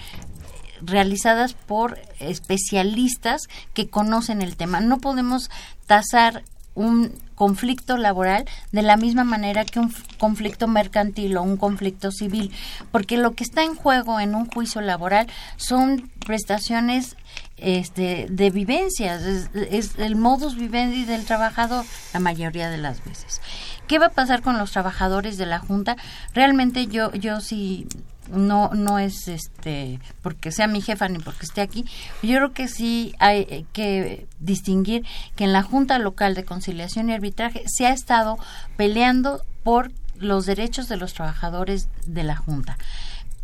[0.86, 3.44] realizadas por especialistas
[3.74, 4.80] que conocen el tema.
[4.80, 5.50] No podemos
[5.88, 6.44] tasar
[6.76, 12.52] un conflicto laboral de la misma manera que un conflicto mercantil o un conflicto civil,
[12.92, 17.16] porque lo que está en juego en un juicio laboral son prestaciones
[17.58, 23.42] este, de vivencias, es, el modus vivendi del trabajador la mayoría de las veces.
[23.88, 25.96] ¿Qué va a pasar con los trabajadores de la Junta?
[26.34, 27.88] Realmente yo, yo sí
[28.30, 31.86] no no es este porque sea mi jefa ni porque esté aquí.
[32.22, 37.14] Yo creo que sí hay que distinguir que en la Junta Local de Conciliación y
[37.14, 38.38] Arbitraje se ha estado
[38.78, 42.78] peleando por los derechos de los trabajadores de la Junta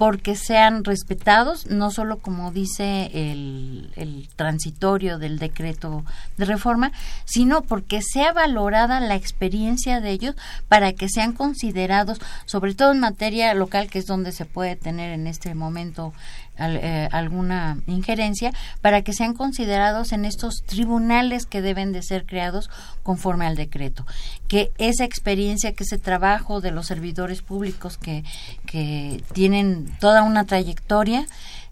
[0.02, 6.04] porque sean respetados, no solo como dice el, el, transitorio del decreto
[6.38, 6.92] de reforma,
[7.26, 10.36] sino porque sea valorada la experiencia de ellos
[10.68, 15.12] para que sean considerados, sobre todo en materia local, que es donde se puede tener
[15.12, 16.14] en este momento
[16.70, 22.70] eh, alguna injerencia para que sean considerados en estos tribunales que deben de ser creados
[23.04, 24.06] conforme al decreto.
[24.48, 28.24] Que esa experiencia, que ese trabajo de los servidores públicos que,
[28.66, 31.26] que tienen toda una trayectoria,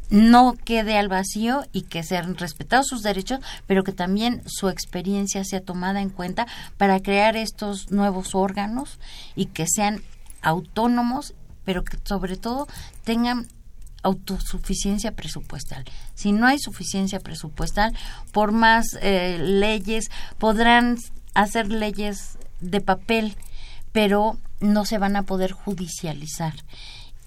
[0.10, 5.44] no quede al vacío y que sean respetados sus derechos, pero que también su experiencia
[5.44, 6.48] sea tomada en cuenta
[6.78, 9.00] para crear estos nuevos órganos
[9.36, 10.02] y que sean
[10.42, 11.34] autónomos,
[11.64, 12.68] pero que sobre todo
[13.04, 13.48] tengan
[14.04, 15.86] autosuficiencia presupuestal.
[16.16, 17.96] Si no hay suficiencia presupuestal,
[18.32, 20.98] por más eh, leyes, podrán
[21.34, 23.36] hacer leyes de papel,
[23.92, 26.54] pero no se van a poder judicializar.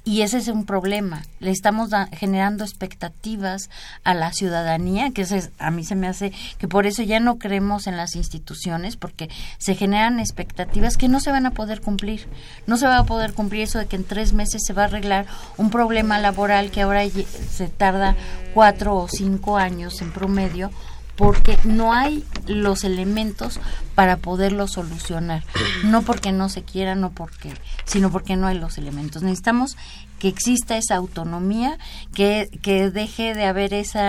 [0.05, 1.23] Y ese es un problema.
[1.39, 3.71] Le estamos generando expectativas
[4.03, 5.25] a la ciudadanía, que
[5.59, 9.31] a mí se me hace que por eso ya no creemos en las instituciones, porque
[9.59, 12.27] se generan expectativas que no se van a poder cumplir.
[12.67, 14.87] No se va a poder cumplir eso de que en tres meses se va a
[14.87, 15.27] arreglar
[15.57, 18.17] un problema laboral que ahora se tarda
[18.55, 20.73] cuatro o cinco años en promedio
[21.17, 23.61] porque no hay los elementos
[23.95, 25.45] para poderlo solucionar.
[25.85, 27.53] No porque no se quiera, no porque,
[27.85, 29.23] sino porque no hay los elementos.
[29.23, 29.77] Necesitamos
[30.19, 31.79] que exista esa autonomía,
[32.15, 34.01] que, que deje de haber ese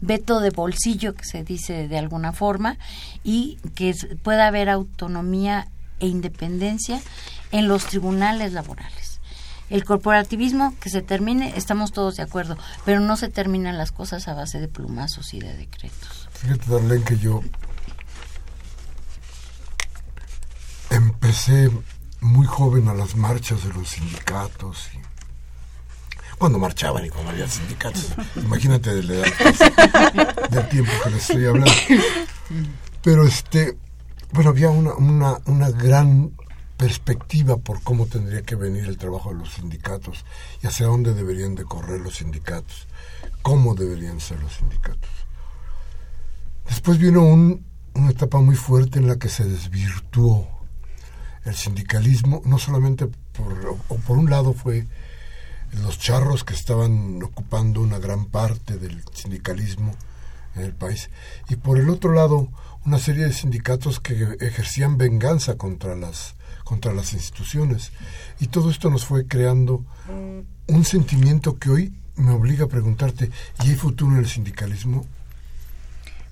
[0.00, 2.78] veto de bolsillo que se dice de alguna forma
[3.24, 7.00] y que pueda haber autonomía e independencia
[7.52, 9.20] en los tribunales laborales.
[9.68, 14.28] El corporativismo que se termine, estamos todos de acuerdo, pero no se terminan las cosas
[14.28, 16.25] a base de plumazos y de decretos.
[16.40, 17.40] Fíjate, Darlene, que yo
[20.90, 21.70] empecé
[22.20, 24.98] muy joven a las marchas de los sindicatos y
[26.38, 28.14] cuando marchaban y cuando había sindicatos.
[28.36, 31.72] Imagínate de la edad, del tiempo que les estoy hablando.
[33.02, 33.78] Pero este,
[34.32, 36.32] bueno, había una, una, una gran
[36.76, 40.24] perspectiva por cómo tendría que venir el trabajo de los sindicatos
[40.62, 42.86] y hacia dónde deberían de correr los sindicatos,
[43.40, 45.10] cómo deberían ser los sindicatos.
[46.68, 50.48] Después vino una etapa muy fuerte en la que se desvirtuó
[51.44, 54.86] el sindicalismo, no solamente por, o por un lado fue
[55.82, 59.94] los charros que estaban ocupando una gran parte del sindicalismo
[60.54, 61.10] en el país,
[61.48, 62.48] y por el otro lado
[62.84, 67.92] una serie de sindicatos que ejercían venganza contra las contra las instituciones
[68.40, 69.84] y todo esto nos fue creando
[70.66, 73.30] un sentimiento que hoy me obliga a preguntarte
[73.64, 75.04] ¿y hay futuro en el sindicalismo?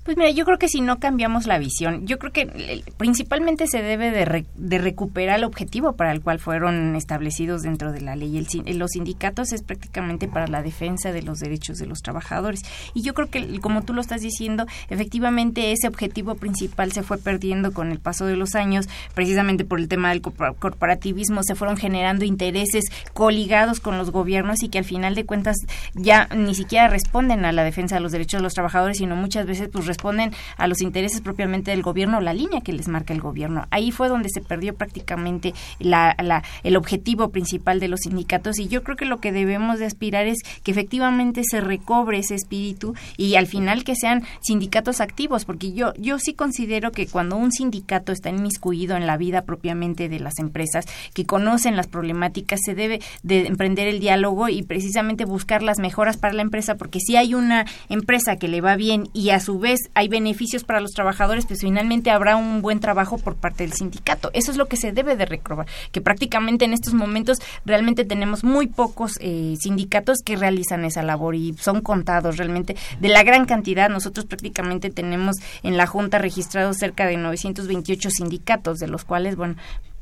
[0.05, 3.65] Pues mira, yo creo que si no cambiamos la visión, yo creo que eh, principalmente
[3.65, 8.15] se debe de, de recuperar el objetivo para el cual fueron establecidos dentro de la
[8.15, 8.37] ley.
[8.37, 12.61] El, los sindicatos es prácticamente para la defensa de los derechos de los trabajadores.
[12.93, 17.17] Y yo creo que, como tú lo estás diciendo, efectivamente ese objetivo principal se fue
[17.17, 21.77] perdiendo con el paso de los años, precisamente por el tema del corporativismo, se fueron
[21.77, 22.83] generando intereses
[23.13, 25.57] coligados con los gobiernos y que al final de cuentas
[25.95, 29.47] ya ni siquiera responden a la defensa de los derechos de los trabajadores, sino muchas
[29.47, 33.21] veces pues responden a los intereses propiamente del gobierno, la línea que les marca el
[33.21, 33.65] gobierno.
[33.71, 38.83] Ahí fue donde se perdió prácticamente la, el objetivo principal de los sindicatos y yo
[38.83, 43.35] creo que lo que debemos de aspirar es que efectivamente se recobre ese espíritu y
[43.35, 48.11] al final que sean sindicatos activos, porque yo, yo sí considero que cuando un sindicato
[48.11, 52.99] está inmiscuido en la vida propiamente de las empresas, que conocen las problemáticas, se debe
[53.23, 57.33] de emprender el diálogo y precisamente buscar las mejoras para la empresa, porque si hay
[57.33, 61.45] una empresa que le va bien y a su vez hay beneficios para los trabajadores,
[61.45, 64.29] pues finalmente habrá un buen trabajo por parte del sindicato.
[64.33, 68.43] Eso es lo que se debe de recrobar, que prácticamente en estos momentos realmente tenemos
[68.43, 73.45] muy pocos eh, sindicatos que realizan esa labor y son contados realmente de la gran
[73.45, 73.89] cantidad.
[73.89, 79.55] Nosotros prácticamente tenemos en la Junta registrados cerca de 928 sindicatos, de los cuales, bueno,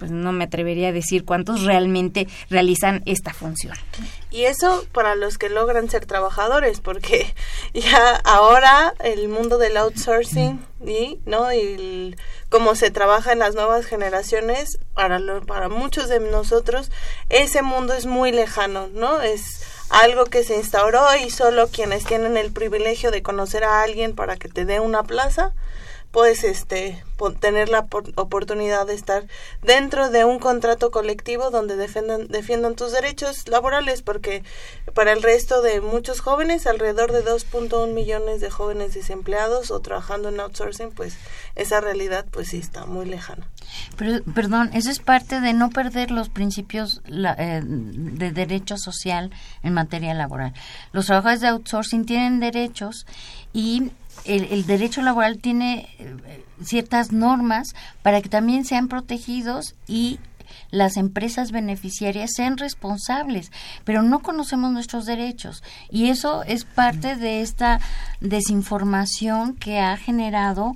[0.04, 3.78] pues no me atrevería a decir cuántos realmente realizan esta función.
[4.32, 7.34] Y eso para los que logran ser trabajadores, porque
[7.74, 12.18] ya ahora el mundo del outsourcing y no y
[12.50, 16.92] cómo se trabaja en las nuevas generaciones para para muchos de nosotros
[17.30, 19.22] ese mundo es muy lejano, ¿no?
[19.22, 24.16] Es algo que se instauró y solo quienes tienen el privilegio de conocer a alguien
[24.16, 25.54] para que te dé una plaza
[26.14, 27.04] puedes este
[27.40, 29.24] tener la oportunidad de estar
[29.64, 34.44] dentro de un contrato colectivo donde defiendan, defiendan tus derechos laborales, porque
[34.94, 40.30] para el resto de muchos jóvenes, alrededor de 2.1 millones de jóvenes desempleados o trabajando
[40.30, 41.18] en outsourcing, pues
[41.56, 43.48] esa realidad pues sí está muy lejana.
[43.98, 49.32] Pero, perdón, eso es parte de no perder los principios eh, de derecho social
[49.64, 50.54] en materia laboral.
[50.92, 53.08] Los trabajadores de outsourcing tienen derechos
[53.54, 53.92] y
[54.26, 60.20] el, derecho laboral tiene eh, ciertas normas para que también sean protegidos y
[60.72, 63.52] las empresas beneficiarias sean responsables,
[63.84, 65.64] pero no conocemos nuestros derechos.
[65.90, 67.80] Y eso es parte de esta
[68.22, 70.74] desinformación que ha generado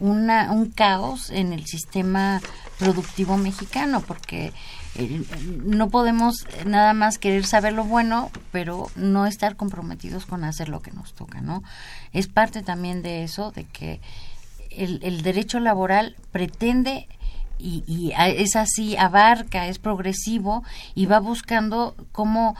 [0.00, 2.40] una, un caos en el sistema
[2.78, 4.52] productivo mexicano, porque
[4.96, 5.22] eh,
[5.64, 10.80] no podemos nada más querer saber lo bueno, pero no estar comprometidos con hacer lo
[10.80, 11.62] que nos toca, ¿no?
[12.12, 14.00] Es parte también de eso, de que
[14.70, 17.06] el, el derecho laboral pretende
[17.60, 22.56] y, es así, abarca, es progresivo y va buscando cómo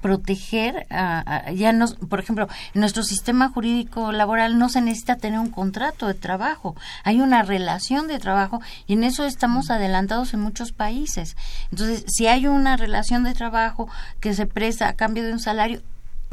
[0.00, 5.38] proteger, a, ya nos, por ejemplo, en nuestro sistema jurídico laboral no se necesita tener
[5.38, 6.74] un contrato de trabajo,
[7.04, 11.36] hay una relación de trabajo y en eso estamos adelantados en muchos países.
[11.70, 13.88] Entonces, si hay una relación de trabajo
[14.20, 15.82] que se presta a cambio de un salario,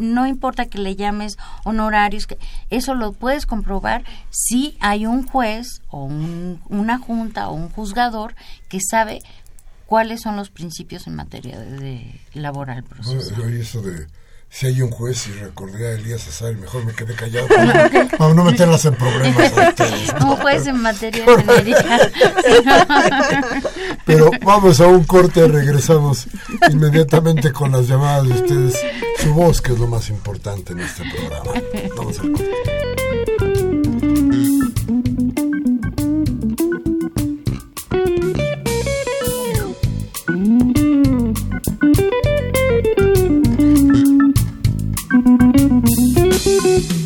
[0.01, 2.37] no importa que le llames honorarios, que
[2.69, 6.05] eso lo puedes comprobar si hay un juez o
[6.69, 8.35] una junta o un juzgador
[8.67, 9.19] que sabe
[9.85, 13.53] cuáles son los principios en materia de, laboral procesal.
[13.53, 14.07] eso de
[14.53, 17.47] si hay un juez y recordé a Elías César, mejor me quedé callado
[18.17, 19.53] para no meterlas en problemas
[20.21, 21.75] Un juez en materia de
[24.05, 26.27] Pero vamos a un corte, regresamos
[26.69, 28.77] inmediatamente con las llamadas de ustedes.
[29.23, 31.53] Su voz, que es lo más importante en este programa.
[31.95, 33.00] Vamos al corte.
[46.63, 47.01] Música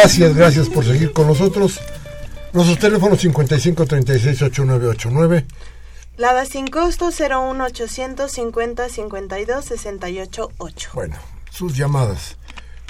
[0.00, 1.80] Gracias, gracias por seguir con nosotros.
[2.52, 5.44] Nuestros teléfonos 55 36 8989.
[6.16, 10.90] Lada sin costo 01 850 52 68 8.
[10.94, 11.16] Bueno,
[11.50, 12.36] sus llamadas.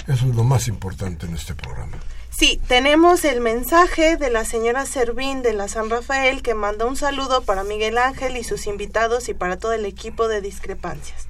[0.07, 1.97] Eso es lo más importante en este programa.
[2.29, 6.97] Sí, tenemos el mensaje de la señora Servín de la San Rafael que manda un
[6.97, 11.27] saludo para Miguel Ángel y sus invitados y para todo el equipo de discrepancias.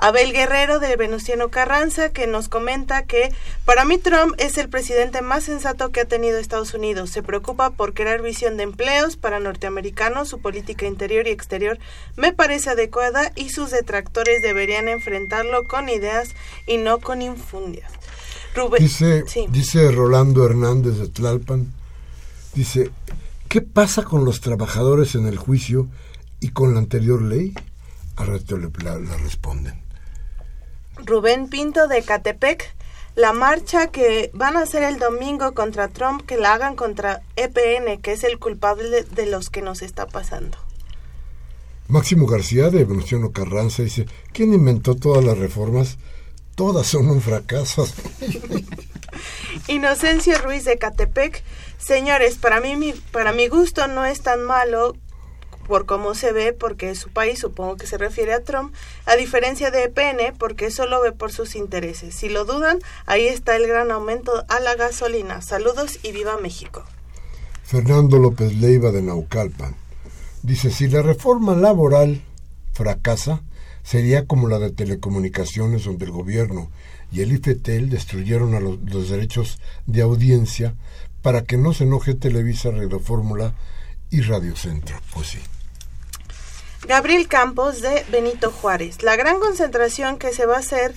[0.00, 3.34] Abel Guerrero de Venustiano Carranza, que nos comenta que
[3.68, 7.10] para mí Trump es el presidente más sensato que ha tenido Estados Unidos.
[7.10, 11.78] Se preocupa por crear visión de empleos para norteamericanos, su política interior y exterior
[12.16, 16.30] me parece adecuada y sus detractores deberían enfrentarlo con ideas
[16.66, 17.92] y no con infundias.
[18.78, 21.70] dice, dice Rolando Hernández de Tlalpan,
[22.54, 22.90] dice,
[23.50, 25.88] ¿qué pasa con los trabajadores en el juicio
[26.40, 27.52] y con la anterior ley?
[28.16, 28.70] A rato le
[29.18, 29.78] responden.
[31.04, 32.74] Rubén Pinto de Catepec,
[33.18, 38.00] la marcha que van a hacer el domingo contra Trump, que la hagan contra EPN,
[38.00, 40.56] que es el culpable de los que nos está pasando.
[41.88, 45.98] Máximo García de Venustiano Carranza dice, ¿quién inventó todas las reformas?
[46.54, 47.88] Todas son un fracaso.
[49.66, 51.42] Inocencio Ruiz de Catepec,
[51.76, 54.94] señores, para mí para mi gusto no es tan malo
[55.68, 59.70] por cómo se ve, porque su país, supongo que se refiere a Trump, a diferencia
[59.70, 62.14] de EPN, porque solo ve por sus intereses.
[62.14, 65.42] Si lo dudan, ahí está el gran aumento a la gasolina.
[65.42, 66.84] Saludos y viva México.
[67.64, 69.76] Fernando López Leiva de Naucalpan
[70.42, 72.22] dice, si la reforma laboral
[72.72, 73.42] fracasa,
[73.82, 76.70] sería como la de telecomunicaciones donde el gobierno
[77.12, 80.74] y el IFETEL destruyeron a los, los derechos de audiencia
[81.20, 83.54] para que no se enoje Televisa, Radio Fórmula
[84.10, 84.96] y Radio Centro.
[85.12, 85.38] Pues sí.
[86.88, 89.02] Gabriel Campos de Benito Juárez.
[89.02, 90.94] La gran concentración que se va a hacer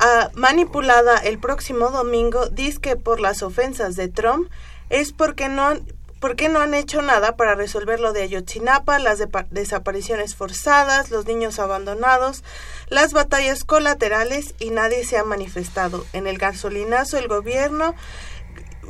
[0.00, 4.50] ah, manipulada el próximo domingo, dice por las ofensas de Trump,
[4.90, 5.86] es porque no han,
[6.18, 11.60] porque no han hecho nada para resolver lo de Ayotzinapa, las desapariciones forzadas, los niños
[11.60, 12.42] abandonados,
[12.88, 16.04] las batallas colaterales y nadie se ha manifestado.
[16.12, 17.94] En el gasolinazo el gobierno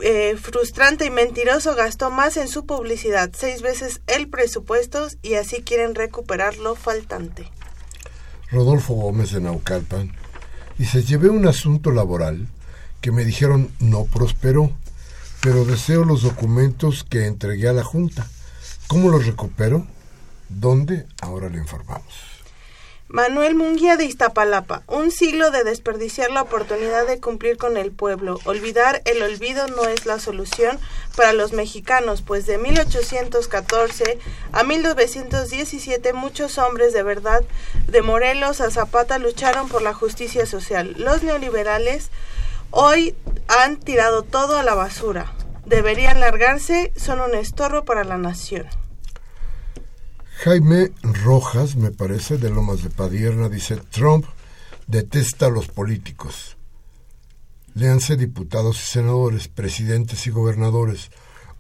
[0.02, 5.62] eh, frustrante y mentiroso gastó más en su publicidad, seis veces el presupuesto y así
[5.62, 7.50] quieren recuperar lo faltante.
[8.50, 10.12] Rodolfo Gómez de Naucalpan
[10.78, 12.48] dice, llevé un asunto laboral
[13.00, 14.72] que me dijeron no prosperó,
[15.40, 18.26] pero deseo los documentos que entregué a la Junta.
[18.86, 19.86] ¿Cómo los recupero?
[20.48, 21.06] ¿Dónde?
[21.20, 22.37] Ahora le informamos.
[23.10, 28.38] Manuel Munguía de Iztapalapa, un siglo de desperdiciar la oportunidad de cumplir con el pueblo.
[28.44, 30.78] Olvidar el olvido no es la solución
[31.16, 34.18] para los mexicanos, pues de 1814
[34.52, 37.42] a 1917 muchos hombres de verdad
[37.86, 40.94] de Morelos a Zapata lucharon por la justicia social.
[40.98, 42.10] Los neoliberales
[42.72, 43.14] hoy
[43.48, 45.32] han tirado todo a la basura.
[45.64, 48.66] Deberían largarse, son un estorbo para la nación.
[50.44, 54.24] Jaime Rojas, me parece, de Lomas de Padierna, dice, Trump
[54.86, 56.56] detesta a los políticos.
[57.74, 61.10] Léanse diputados y senadores, presidentes y gobernadores,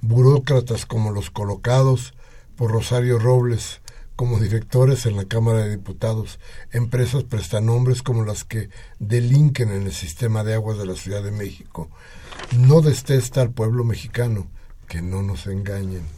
[0.00, 2.14] burócratas como los colocados
[2.54, 3.80] por Rosario Robles
[4.14, 6.38] como directores en la Cámara de Diputados,
[6.70, 8.70] empresas prestanombres como las que
[9.00, 11.90] delinquen en el sistema de aguas de la Ciudad de México.
[12.56, 14.46] No detesta al pueblo mexicano,
[14.86, 16.17] que no nos engañen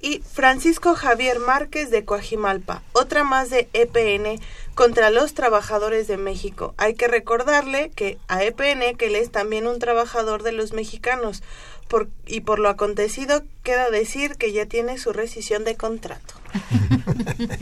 [0.00, 4.40] y Francisco Javier Márquez de Coajimalpa, otra más de EPN
[4.74, 6.74] contra los trabajadores de México.
[6.78, 11.42] Hay que recordarle que a EPN que él es también un trabajador de los mexicanos
[11.88, 16.34] por, y por lo acontecido queda decir que ya tiene su rescisión de contrato.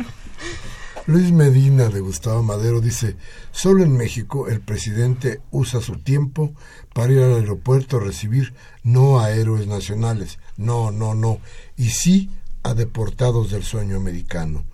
[1.07, 3.17] Luis Medina de Gustavo Madero dice,
[3.51, 6.53] solo en México el presidente usa su tiempo
[6.93, 11.41] para ir al aeropuerto a recibir no a héroes nacionales, no, no, no,
[11.79, 12.31] y sí
[12.65, 14.65] a deportados del sueño americano.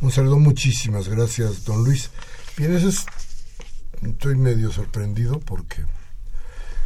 [0.00, 2.10] Un saludo, muchísimas gracias, don Luis.
[2.56, 3.06] Bien, eso es,
[4.02, 5.84] estoy medio sorprendido porque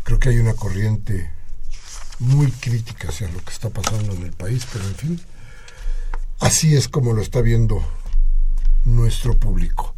[0.03, 1.31] creo que hay una corriente
[2.19, 5.21] muy crítica hacia lo que está pasando en el país, pero en fin,
[6.41, 7.83] así es como lo está viendo
[8.85, 9.95] nuestro público.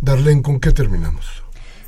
[0.00, 1.26] Darlene, ¿con qué terminamos?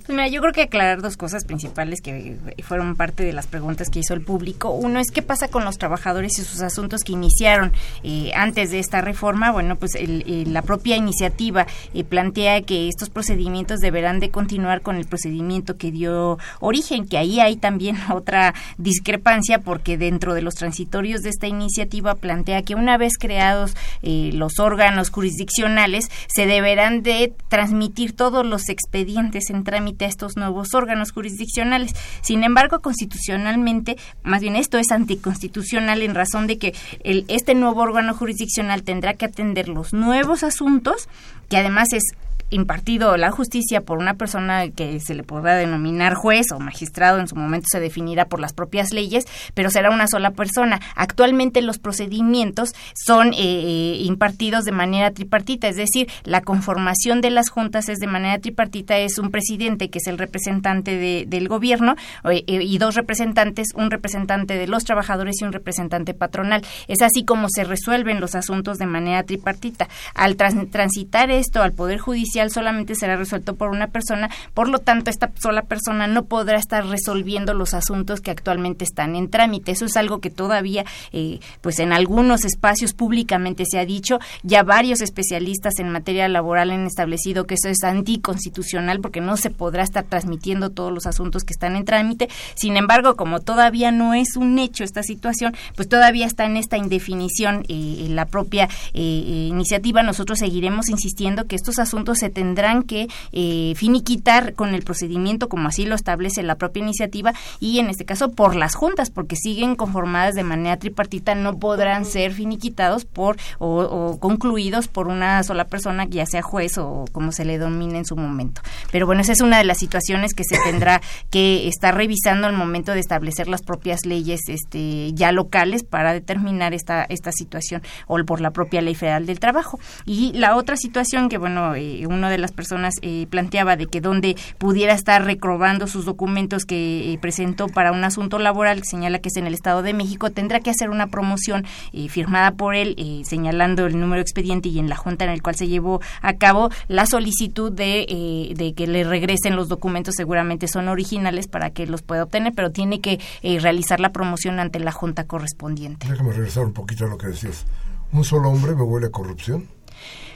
[0.07, 3.89] Pues mira, yo creo que aclarar dos cosas principales que fueron parte de las preguntas
[3.89, 4.69] que hizo el público.
[4.69, 8.81] Uno es qué pasa con los trabajadores y sus asuntos que iniciaron eh, antes de
[8.81, 9.51] esta reforma.
[9.51, 15.07] Bueno, pues la propia iniciativa eh, plantea que estos procedimientos deberán de continuar con el
[15.07, 21.23] procedimiento que dio origen, que ahí hay también otra discrepancia porque dentro de los transitorios
[21.23, 27.33] de esta iniciativa plantea que una vez creados eh, los órganos jurisdiccionales se deberán de
[27.49, 31.93] transmitir todos los expedientes en trámite estos nuevos órganos jurisdiccionales.
[32.23, 37.81] Sin embargo, constitucionalmente, más bien esto es anticonstitucional en razón de que el, este nuevo
[37.81, 41.09] órgano jurisdiccional tendrá que atender los nuevos asuntos,
[41.49, 42.03] que además es
[42.51, 47.29] impartido la justicia por una persona que se le podrá denominar juez o magistrado, en
[47.29, 49.25] su momento se definirá por las propias leyes,
[49.55, 50.81] pero será una sola persona.
[50.95, 57.31] Actualmente los procedimientos son eh, eh, impartidos de manera tripartita, es decir, la conformación de
[57.31, 61.97] las juntas es de manera tripartita, es un presidente que es el representante del gobierno
[62.25, 66.63] eh, y dos representantes, un representante de los trabajadores y un representante patronal.
[66.89, 69.89] Es así como se resuelven los asuntos de manera tripartita.
[70.15, 75.11] Al transitar esto al Poder Judicial, solamente será resuelto por una persona, por lo tanto
[75.11, 79.72] esta sola persona no podrá estar resolviendo los asuntos que actualmente están en trámite.
[79.72, 84.62] Eso es algo que todavía, eh, pues en algunos espacios públicamente se ha dicho, ya
[84.62, 89.82] varios especialistas en materia laboral han establecido que eso es anticonstitucional porque no se podrá
[89.82, 92.28] estar transmitiendo todos los asuntos que están en trámite.
[92.55, 96.76] Sin embargo, como todavía no es un hecho esta situación, pues todavía está en esta
[96.76, 100.03] indefinición eh, la propia eh, iniciativa.
[100.03, 105.68] Nosotros seguiremos insistiendo que estos asuntos se tendrán que eh, finiquitar con el procedimiento como
[105.68, 109.77] así lo establece la propia iniciativa y en este caso por las juntas porque siguen
[109.77, 116.07] conformadas de manera tripartita no podrán ser finiquitados por o, concluidos por una sola persona
[116.09, 118.62] ya sea juez o como se le domine en su momento.
[118.91, 122.55] Pero bueno esa es una de las situaciones que se tendrá que estar revisando al
[122.55, 128.16] momento de establecer las propias leyes este ya locales para determinar esta esta situación o
[128.25, 129.79] por la propia ley federal del trabajo.
[130.07, 134.01] Y la otra situación que bueno eh, una de las personas eh, planteaba de que
[134.01, 139.29] donde pudiera estar recrobando sus documentos que eh, presentó para un asunto laboral, señala que
[139.29, 141.65] es en el Estado de México, tendrá que hacer una promoción
[142.09, 145.69] firmada por él, señalando el número expediente y en la junta en el cual se
[145.69, 151.49] llevó a cabo la solicitud de, de que le regresen los documentos, seguramente son originales
[151.49, 153.21] para que los pueda obtener, pero tiene que
[153.61, 156.09] realizar la promoción ante la junta correspondiente.
[156.09, 157.67] Déjame regresar un poquito a lo que decías.
[158.12, 159.69] ¿Un solo hombre me huele a corrupción?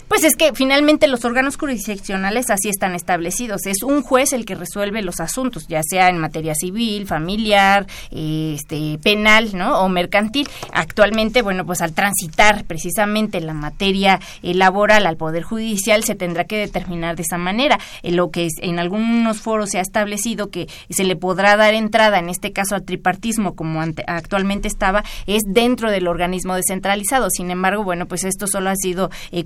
[0.09, 3.67] Pues es que finalmente los órganos jurisdiccionales así están establecidos.
[3.67, 8.99] Es un juez el que resuelve los asuntos, ya sea en materia civil, familiar, este,
[9.03, 9.81] penal, ¿no?
[9.81, 10.49] O mercantil.
[10.73, 16.45] Actualmente, bueno, pues al transitar precisamente la materia eh, laboral al Poder Judicial se tendrá
[16.45, 17.79] que determinar de esa manera.
[18.03, 22.19] En lo que en algunos foros se ha establecido que se le podrá dar entrada,
[22.19, 27.29] en este caso al tripartismo, como actualmente estaba, es dentro del organismo descentralizado.
[27.29, 29.45] Sin embargo, bueno, pues esto solo ha sido eh,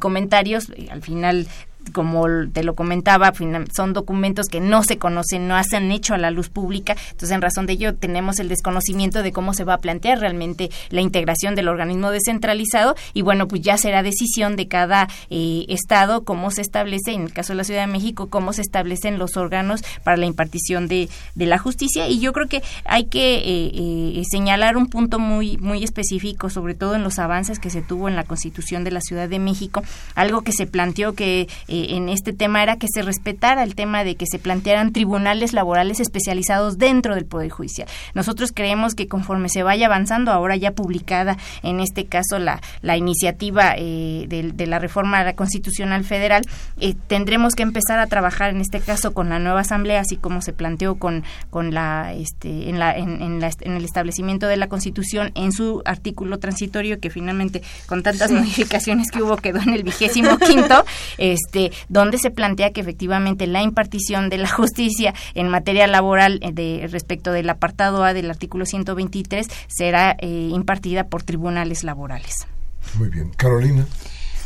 [0.55, 1.49] al final
[1.93, 3.33] como te lo comentaba,
[3.75, 7.31] son documentos que no se conocen, no se han hecho a la luz pública, entonces
[7.31, 11.01] en razón de ello tenemos el desconocimiento de cómo se va a plantear realmente la
[11.01, 16.51] integración del organismo descentralizado y bueno, pues ya será decisión de cada eh, estado cómo
[16.51, 19.83] se establece, en el caso de la Ciudad de México, cómo se establecen los órganos
[20.05, 22.09] para la impartición de, la justicia.
[22.09, 26.75] Y yo creo que hay que eh, eh, señalar un punto muy, muy específico, sobre
[26.75, 29.83] todo en los avances que se tuvo en la Constitución de la Ciudad de México,
[30.15, 34.05] algo que se planteó que eh, en este tema era que se respetara el tema
[34.05, 37.89] de que se plantearan tribunales laborales especializados dentro del Poder Judicial.
[38.13, 42.99] Nosotros creemos que conforme se vaya avanzando, ahora ya publicada en este caso la, la
[42.99, 46.43] iniciativa eh, de, la reforma constitucional federal,
[46.79, 50.43] eh, tendremos que empezar a trabajar en este caso con la nueva asamblea, así como
[50.43, 55.33] se planteó con, con la, este, en, la, en, en, el establecimiento de la Constitución
[55.35, 60.37] en su artículo transitorio que finalmente con tantas modificaciones que hubo quedó en el vigésimo
[60.39, 60.85] quinto,
[61.19, 66.53] este donde se plantea que efectivamente la impartición de la justicia en materia laboral eh,
[66.53, 72.47] de, respecto del apartado A del artículo 123 será eh, impartida por tribunales laborales.
[72.95, 73.31] Muy bien.
[73.37, 73.87] Carolina.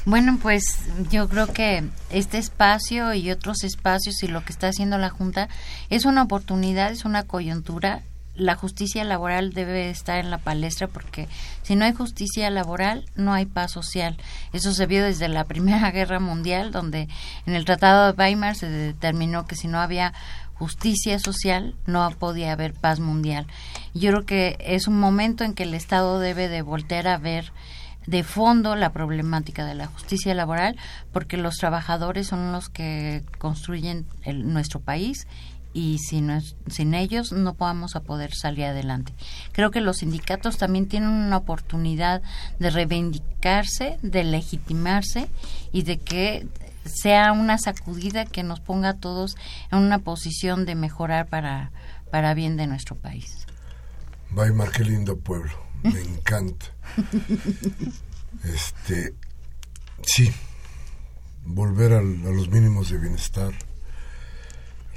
[0.05, 0.63] Bueno, pues
[1.11, 5.49] yo creo que este espacio y otros espacios y lo que está haciendo la Junta
[5.91, 8.03] es una oportunidad, es una coyuntura
[8.37, 11.29] la justicia laboral debe estar en la palestra porque
[11.63, 14.17] si no hay justicia laboral no hay paz social.
[14.53, 17.09] Eso se vio desde la Primera Guerra Mundial, donde
[17.47, 20.13] en el Tratado de Weimar se determinó que si no había
[20.55, 23.47] justicia social no podía haber paz mundial.
[23.95, 26.65] Yo creo que es un momento en que el Estado debe de
[27.07, 27.53] a ver
[28.07, 30.77] de fondo la problemática de la justicia laboral
[31.13, 35.27] porque los trabajadores son los que construyen nuestro país
[35.77, 36.33] y sin,
[36.69, 39.13] sin ellos no vamos a poder salir adelante.
[39.53, 42.23] Creo que los sindicatos también tienen una oportunidad
[42.59, 45.29] de reivindicarse, de legitimarse
[45.73, 46.49] y de que
[46.87, 49.37] sea una sacudida que nos ponga a todos
[49.71, 51.73] en una posición de mejorar para,
[52.11, 53.47] para bien de nuestro país.
[54.35, 55.53] Weimar, qué lindo pueblo,
[55.83, 56.67] me encanta.
[58.45, 59.15] Este,
[60.03, 60.31] sí,
[61.43, 63.55] volver a los mínimos de bienestar,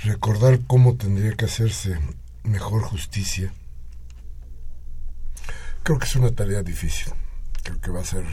[0.03, 1.99] recordar cómo tendría que hacerse
[2.43, 3.53] mejor justicia.
[5.83, 7.13] Creo que es una tarea difícil,
[7.63, 8.23] creo que va a ser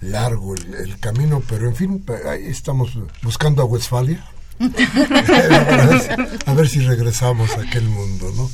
[0.00, 4.24] largo el, camino, pero en fin, ahí estamos buscando a Westfalia.
[6.46, 8.50] a ver si regresamos a aquel mundo, ¿no?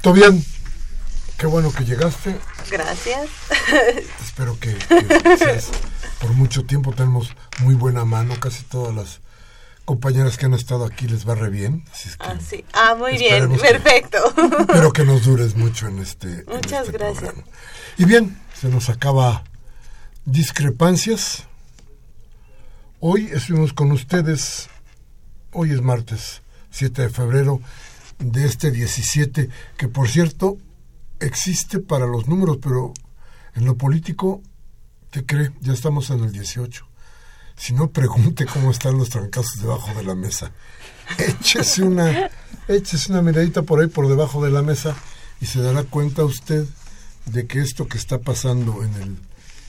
[0.00, 0.44] ¿Todo bien?
[1.36, 2.38] Qué bueno que llegaste.
[2.70, 3.28] Gracias.
[4.22, 4.76] Espero que,
[6.20, 9.20] por mucho tiempo tenemos muy buena mano, casi todas las
[9.84, 11.84] compañeras que han estado aquí les va re bien.
[12.20, 12.64] ah, sí.
[12.72, 14.18] ah, muy bien, perfecto.
[14.60, 16.44] espero que nos dures mucho en este.
[16.44, 17.34] Muchas este gracias.
[17.98, 19.44] Y bien, se nos acaba
[20.24, 21.44] discrepancias.
[23.00, 24.68] Hoy estuvimos con ustedes,
[25.52, 27.60] hoy es martes 7 de febrero
[28.18, 30.56] de este 17, que por cierto
[31.20, 32.94] existe para los números, pero
[33.54, 34.40] en lo político,
[35.10, 35.52] ¿te cree?
[35.60, 36.86] Ya estamos en el 18
[37.56, 40.52] si no pregunte cómo están los trancazos debajo de la mesa.
[41.18, 42.30] Échese una,
[42.68, 44.96] échese una miradita por ahí por debajo de la mesa
[45.40, 46.66] y se dará cuenta usted
[47.26, 49.18] de que esto que está pasando en el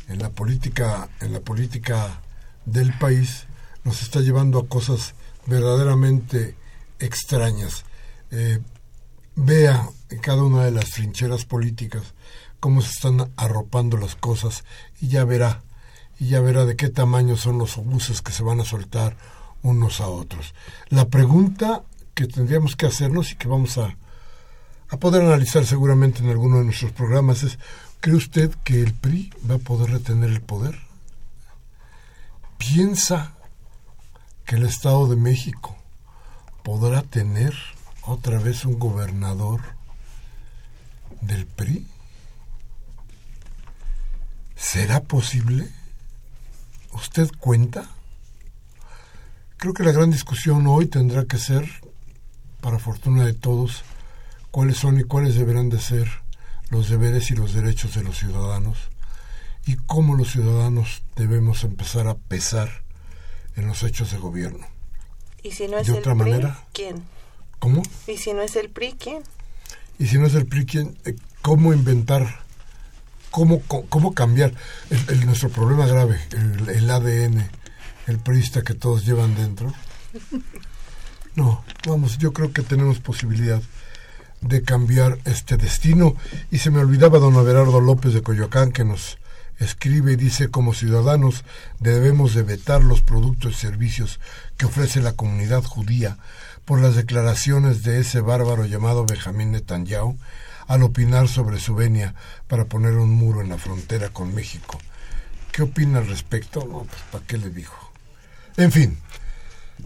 [0.07, 2.21] en la política en la política
[2.65, 3.45] del país
[3.83, 5.13] nos está llevando a cosas
[5.45, 6.55] verdaderamente
[6.99, 7.85] extrañas.
[8.31, 8.59] Eh,
[9.35, 12.13] vea en cada una de las trincheras políticas
[12.59, 14.63] cómo se están arropando las cosas
[14.99, 15.61] y ya verá
[16.19, 19.17] y ya verá de qué tamaño son los obuses que se van a soltar
[19.63, 20.53] unos a otros.
[20.89, 23.95] La pregunta que tendríamos que hacernos y que vamos a,
[24.89, 27.59] a poder analizar seguramente en alguno de nuestros programas es,
[27.99, 30.79] ¿cree usted que el PRI va a poder retener el poder?
[32.57, 33.33] ¿Piensa
[34.45, 35.75] que el Estado de México
[36.63, 37.53] podrá tener
[38.03, 39.61] otra vez un gobernador
[41.21, 41.85] del PRI?
[44.55, 45.69] ¿Será posible?
[46.95, 47.89] ¿Usted cuenta?
[49.57, 51.69] Creo que la gran discusión hoy tendrá que ser,
[52.61, 53.83] para fortuna de todos,
[54.49, 56.09] cuáles son y cuáles deberán de ser
[56.69, 58.77] los deberes y los derechos de los ciudadanos
[59.65, 62.69] y cómo los ciudadanos debemos empezar a pesar
[63.57, 64.65] en los hechos de gobierno.
[65.43, 67.03] ¿Y si no es de el otra PRI, manera, quién?
[67.59, 67.83] ¿Cómo?
[68.07, 69.23] ¿Y si no es el PRI, quién?
[69.99, 70.97] Y si no es el PRI, ¿quién?
[71.03, 72.44] Eh, ¿cómo inventar?
[73.35, 74.53] ¿Cómo, cómo cambiar?
[75.09, 76.17] El, nuestro problema grave,
[76.69, 77.45] el, ADN,
[78.07, 79.73] el priista que todos llevan dentro.
[81.35, 83.61] No, vamos, yo creo que tenemos posibilidad
[84.39, 86.15] de cambiar este destino.
[86.49, 89.17] Y se me olvidaba don Abelardo López de Coyoacán que nos
[89.59, 91.43] escribe y dice como ciudadanos
[91.81, 94.21] debemos de vetar los productos y servicios
[94.55, 96.19] que ofrece la comunidad judía
[96.63, 100.17] por las declaraciones de ese bárbaro llamado Benjamín Netanyahu
[100.67, 102.15] al opinar sobre su venia
[102.47, 104.79] para poner un muro en la frontera con México.
[105.51, 106.59] ¿Qué opina al respecto?
[106.61, 107.91] No, pues ¿para qué le dijo?
[108.57, 108.97] En fin,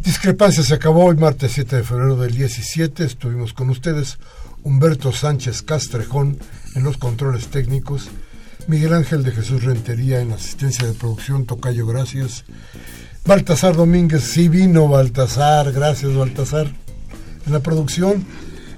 [0.03, 3.03] Discrepancia se acabó hoy martes 7 de febrero del 17.
[3.03, 4.17] Estuvimos con ustedes
[4.63, 6.39] Humberto Sánchez Castrejón
[6.75, 8.09] en los controles técnicos,
[8.67, 12.45] Miguel Ángel de Jesús Rentería en asistencia de producción, Tocayo, gracias.
[13.25, 16.71] Baltasar Domínguez, sí vino Baltasar, gracias Baltasar.
[17.45, 18.25] En la producción,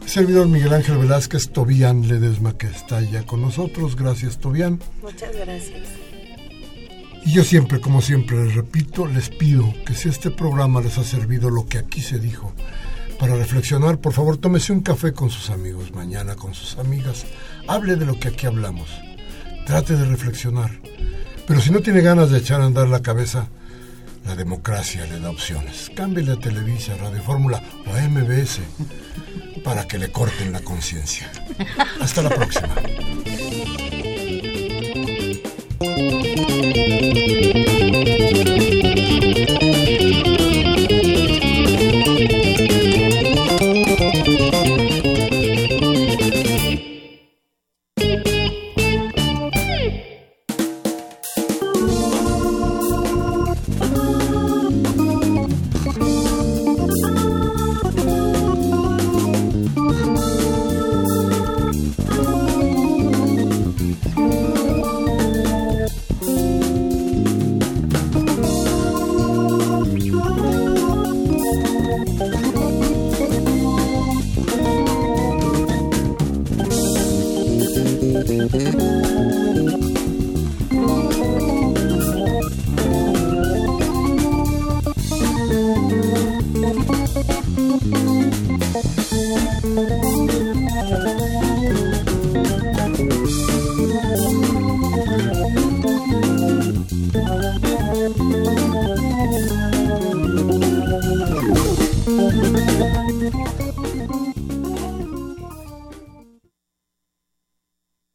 [0.06, 4.80] servidor Miguel Ángel Velázquez, Tobián Ledesma que está ya con nosotros, gracias Tobián.
[5.02, 5.88] Muchas gracias.
[7.24, 11.04] Y yo siempre, como siempre les repito, les pido que si este programa les ha
[11.04, 12.52] servido lo que aquí se dijo
[13.20, 17.26] para reflexionar, por favor tómese un café con sus amigos mañana, con sus amigas,
[17.68, 18.90] hable de lo que aquí hablamos,
[19.68, 20.72] trate de reflexionar.
[21.46, 23.50] Pero si no tiene ganas de echar a andar la cabeza,
[24.26, 25.92] la democracia le da opciones.
[25.96, 28.60] Cámbiale a Televisa, Radio Fórmula o MBS
[29.64, 31.32] para que le corten la conciencia.
[32.00, 32.76] Hasta la próxima.